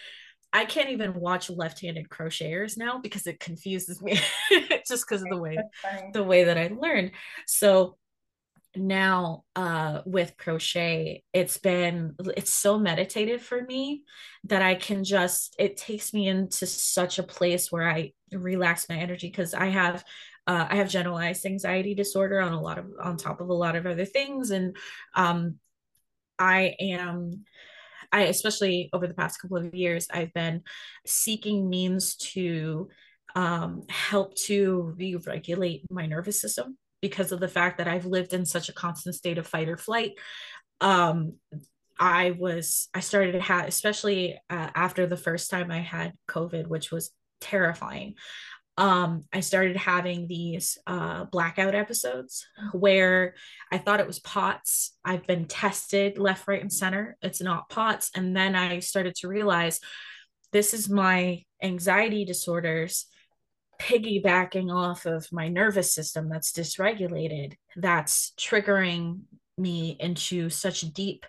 [0.56, 4.19] I can't even watch left-handed crocheters now because it confuses me
[4.88, 5.68] just because of the way
[6.14, 7.11] the way that I learned.
[7.45, 7.98] So
[8.76, 14.03] now uh with crochet it's been it's so meditative for me
[14.44, 18.95] that i can just it takes me into such a place where i relax my
[18.98, 20.03] energy because i have
[20.48, 23.76] uh, i have generalized anxiety disorder on a lot of on top of a lot
[23.76, 24.76] of other things and
[25.15, 25.56] um
[26.38, 27.45] i am
[28.15, 30.61] I especially over the past couple of years, I've been
[31.05, 32.87] seeking means to
[33.35, 38.45] um, help to re-regulate my nervous system because of the fact that I've lived in
[38.45, 40.13] such a constant state of fight or flight.
[40.79, 41.33] Um,
[41.99, 46.67] I was I started to have, especially uh, after the first time I had COVID,
[46.67, 47.11] which was
[47.41, 48.15] terrifying
[48.77, 53.35] um, I started having these uh, blackout episodes where
[53.72, 54.97] I thought it was POTS.
[55.03, 57.18] I've been tested left, right, and center.
[57.22, 58.11] It's not POTS.
[58.15, 59.80] And then I started to realize
[60.52, 63.06] this is my anxiety disorders
[63.80, 69.22] piggybacking off of my nervous system that's dysregulated, that's triggering
[69.57, 71.26] me into such deep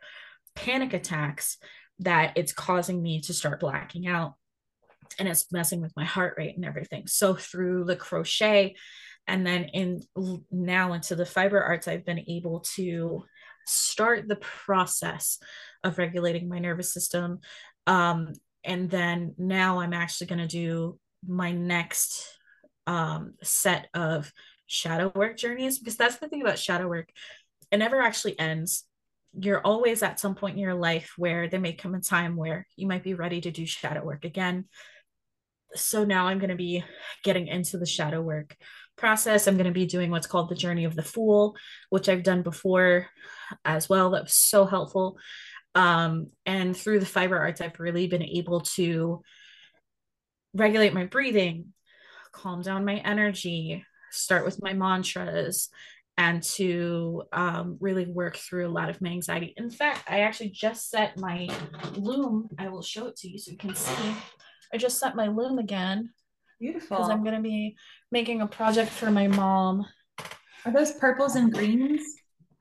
[0.55, 1.59] panic attacks
[2.01, 4.35] that it's causing me to start blacking out
[5.19, 7.07] and it's messing with my heart rate and everything.
[7.07, 8.75] So through the crochet
[9.27, 10.03] and then in
[10.51, 13.25] now into the fiber arts, I've been able to
[13.67, 15.39] start the process
[15.83, 17.41] of regulating my nervous system.
[17.87, 18.33] Um,
[18.65, 22.25] and then now I'm actually going to do my next
[22.87, 24.33] um, set of
[24.67, 27.09] shadow work journeys because that's the thing about shadow work.
[27.71, 28.85] It never actually ends.
[29.39, 32.67] You're always at some point in your life where there may come a time where
[32.77, 34.67] you might be ready to do shadow work again
[35.77, 36.85] so now I'm going to be
[37.23, 38.57] getting into the shadow work
[38.97, 39.47] process.
[39.47, 41.57] I'm going to be doing what's called the journey of the fool,
[41.91, 43.09] which I've done before
[43.65, 44.11] as well.
[44.11, 45.19] That was so helpful.
[45.75, 49.23] Um, and through the fiber arts, I've really been able to
[50.55, 51.75] regulate my breathing,
[52.33, 55.69] calm down my energy, start with my mantras,
[56.17, 59.53] and to um, really work through a lot of my anxiety.
[59.57, 61.49] In fact, I actually just set my
[61.95, 62.49] loom.
[62.59, 64.15] I will show it to you so you can see.
[64.73, 66.11] I just set my loom again.
[66.59, 66.97] Beautiful.
[66.97, 67.77] Because I'm going to be
[68.11, 69.87] making a project for my mom.
[70.65, 72.03] Are those purples and greens?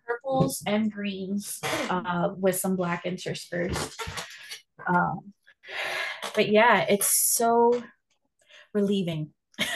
[0.06, 1.60] Purples and greens
[1.90, 4.00] uh, with some black interspersed.
[4.88, 5.34] Um,
[6.36, 7.82] but yeah, it's so
[8.74, 9.32] relieving.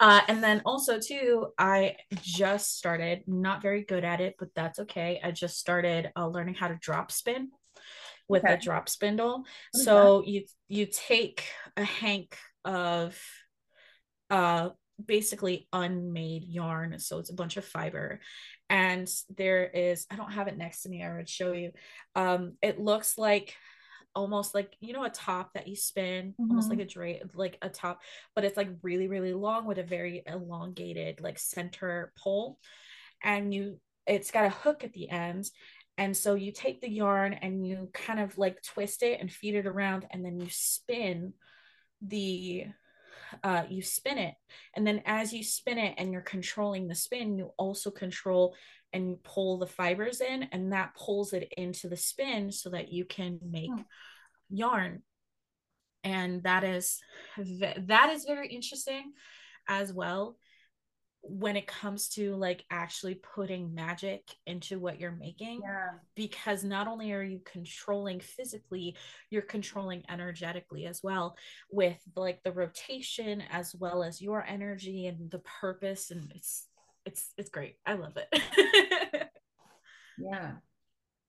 [0.00, 4.78] uh, and then also too, I just started, not very good at it, but that's
[4.80, 5.20] okay.
[5.22, 7.50] I just started uh, learning how to drop spin
[8.28, 8.54] with okay.
[8.54, 9.44] a drop spindle.
[9.74, 10.28] So that?
[10.28, 11.44] you you take
[11.76, 13.18] a hank of
[14.30, 14.70] uh
[15.04, 18.20] basically unmade yarn so it's a bunch of fiber
[18.70, 21.72] and there is i don't have it next to me i would show you
[22.14, 23.56] um it looks like
[24.14, 26.50] almost like you know a top that you spin mm-hmm.
[26.50, 26.86] almost like mm-hmm.
[26.86, 28.00] a drape like a top
[28.36, 32.58] but it's like really really long with a very elongated like center pole
[33.22, 35.44] and you it's got a hook at the end
[35.96, 39.54] and so you take the yarn and you kind of like twist it and feed
[39.54, 41.34] it around, and then you spin
[42.02, 42.66] the
[43.42, 44.34] uh, you spin it.
[44.74, 48.54] And then as you spin it and you're controlling the spin you also control
[48.92, 52.92] and you pull the fibers in and that pulls it into the spin so that
[52.92, 53.84] you can make oh.
[54.50, 55.02] yarn.
[56.04, 57.00] And that is
[57.36, 59.12] that is very interesting
[59.66, 60.36] as well
[61.26, 65.88] when it comes to like actually putting magic into what you're making yeah.
[66.14, 68.94] because not only are you controlling physically
[69.30, 71.34] you're controlling energetically as well
[71.70, 76.68] with like the rotation as well as your energy and the purpose and it's
[77.06, 77.76] it's it's great.
[77.86, 79.30] I love it.
[80.18, 80.52] Yeah.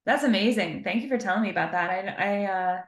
[0.05, 0.83] That's amazing.
[0.83, 1.89] Thank you for telling me about that.
[1.89, 2.81] I i uh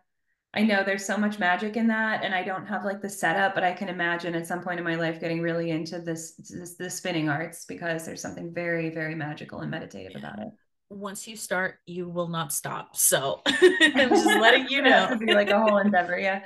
[0.54, 3.54] I know there's so much magic in that, and I don't have like the setup,
[3.54, 6.76] but I can imagine at some point in my life getting really into this this,
[6.76, 10.48] this spinning arts because there's something very very magical and meditative about it.
[10.90, 12.96] Once you start, you will not stop.
[12.96, 15.10] So I'm just letting you know.
[15.10, 16.44] to be like a whole endeavor, yeah.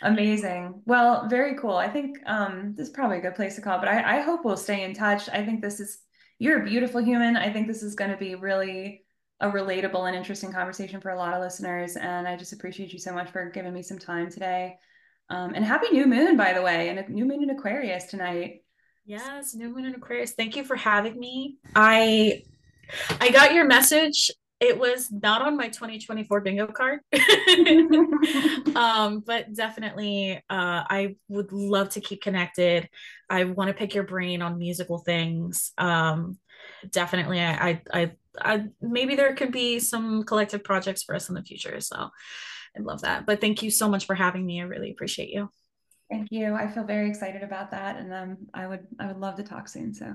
[0.00, 0.82] Amazing.
[0.86, 1.76] Well, very cool.
[1.76, 4.44] I think um, this is probably a good place to call, but I, I hope
[4.44, 5.28] we'll stay in touch.
[5.28, 5.98] I think this is
[6.38, 7.36] you're a beautiful human.
[7.36, 9.01] I think this is going to be really
[9.42, 11.96] a relatable and interesting conversation for a lot of listeners.
[11.96, 14.76] And I just appreciate you so much for giving me some time today.
[15.28, 18.62] Um, and happy new moon, by the way, and a new moon in Aquarius tonight.
[19.04, 20.32] Yes, new moon in Aquarius.
[20.32, 21.56] Thank you for having me.
[21.74, 22.42] I
[23.20, 24.30] I got your message.
[24.60, 27.00] It was not on my 2024 bingo card.
[28.76, 32.88] um, but definitely uh, I would love to keep connected.
[33.28, 35.72] I want to pick your brain on musical things.
[35.78, 36.38] Um,
[36.90, 41.34] definitely I, I, I I, maybe there could be some collective projects for us in
[41.34, 41.80] the future.
[41.80, 43.26] So I love that.
[43.26, 44.60] But thank you so much for having me.
[44.60, 45.50] I really appreciate you.
[46.10, 46.54] Thank you.
[46.54, 49.66] I feel very excited about that, and um, I would I would love to talk
[49.66, 49.94] soon.
[49.94, 50.14] So,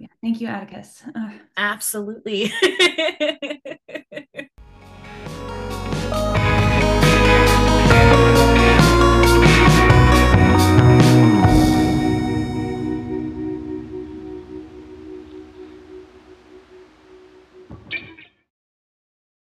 [0.00, 1.04] yeah, thank you, Attacus.
[1.56, 2.52] Absolutely.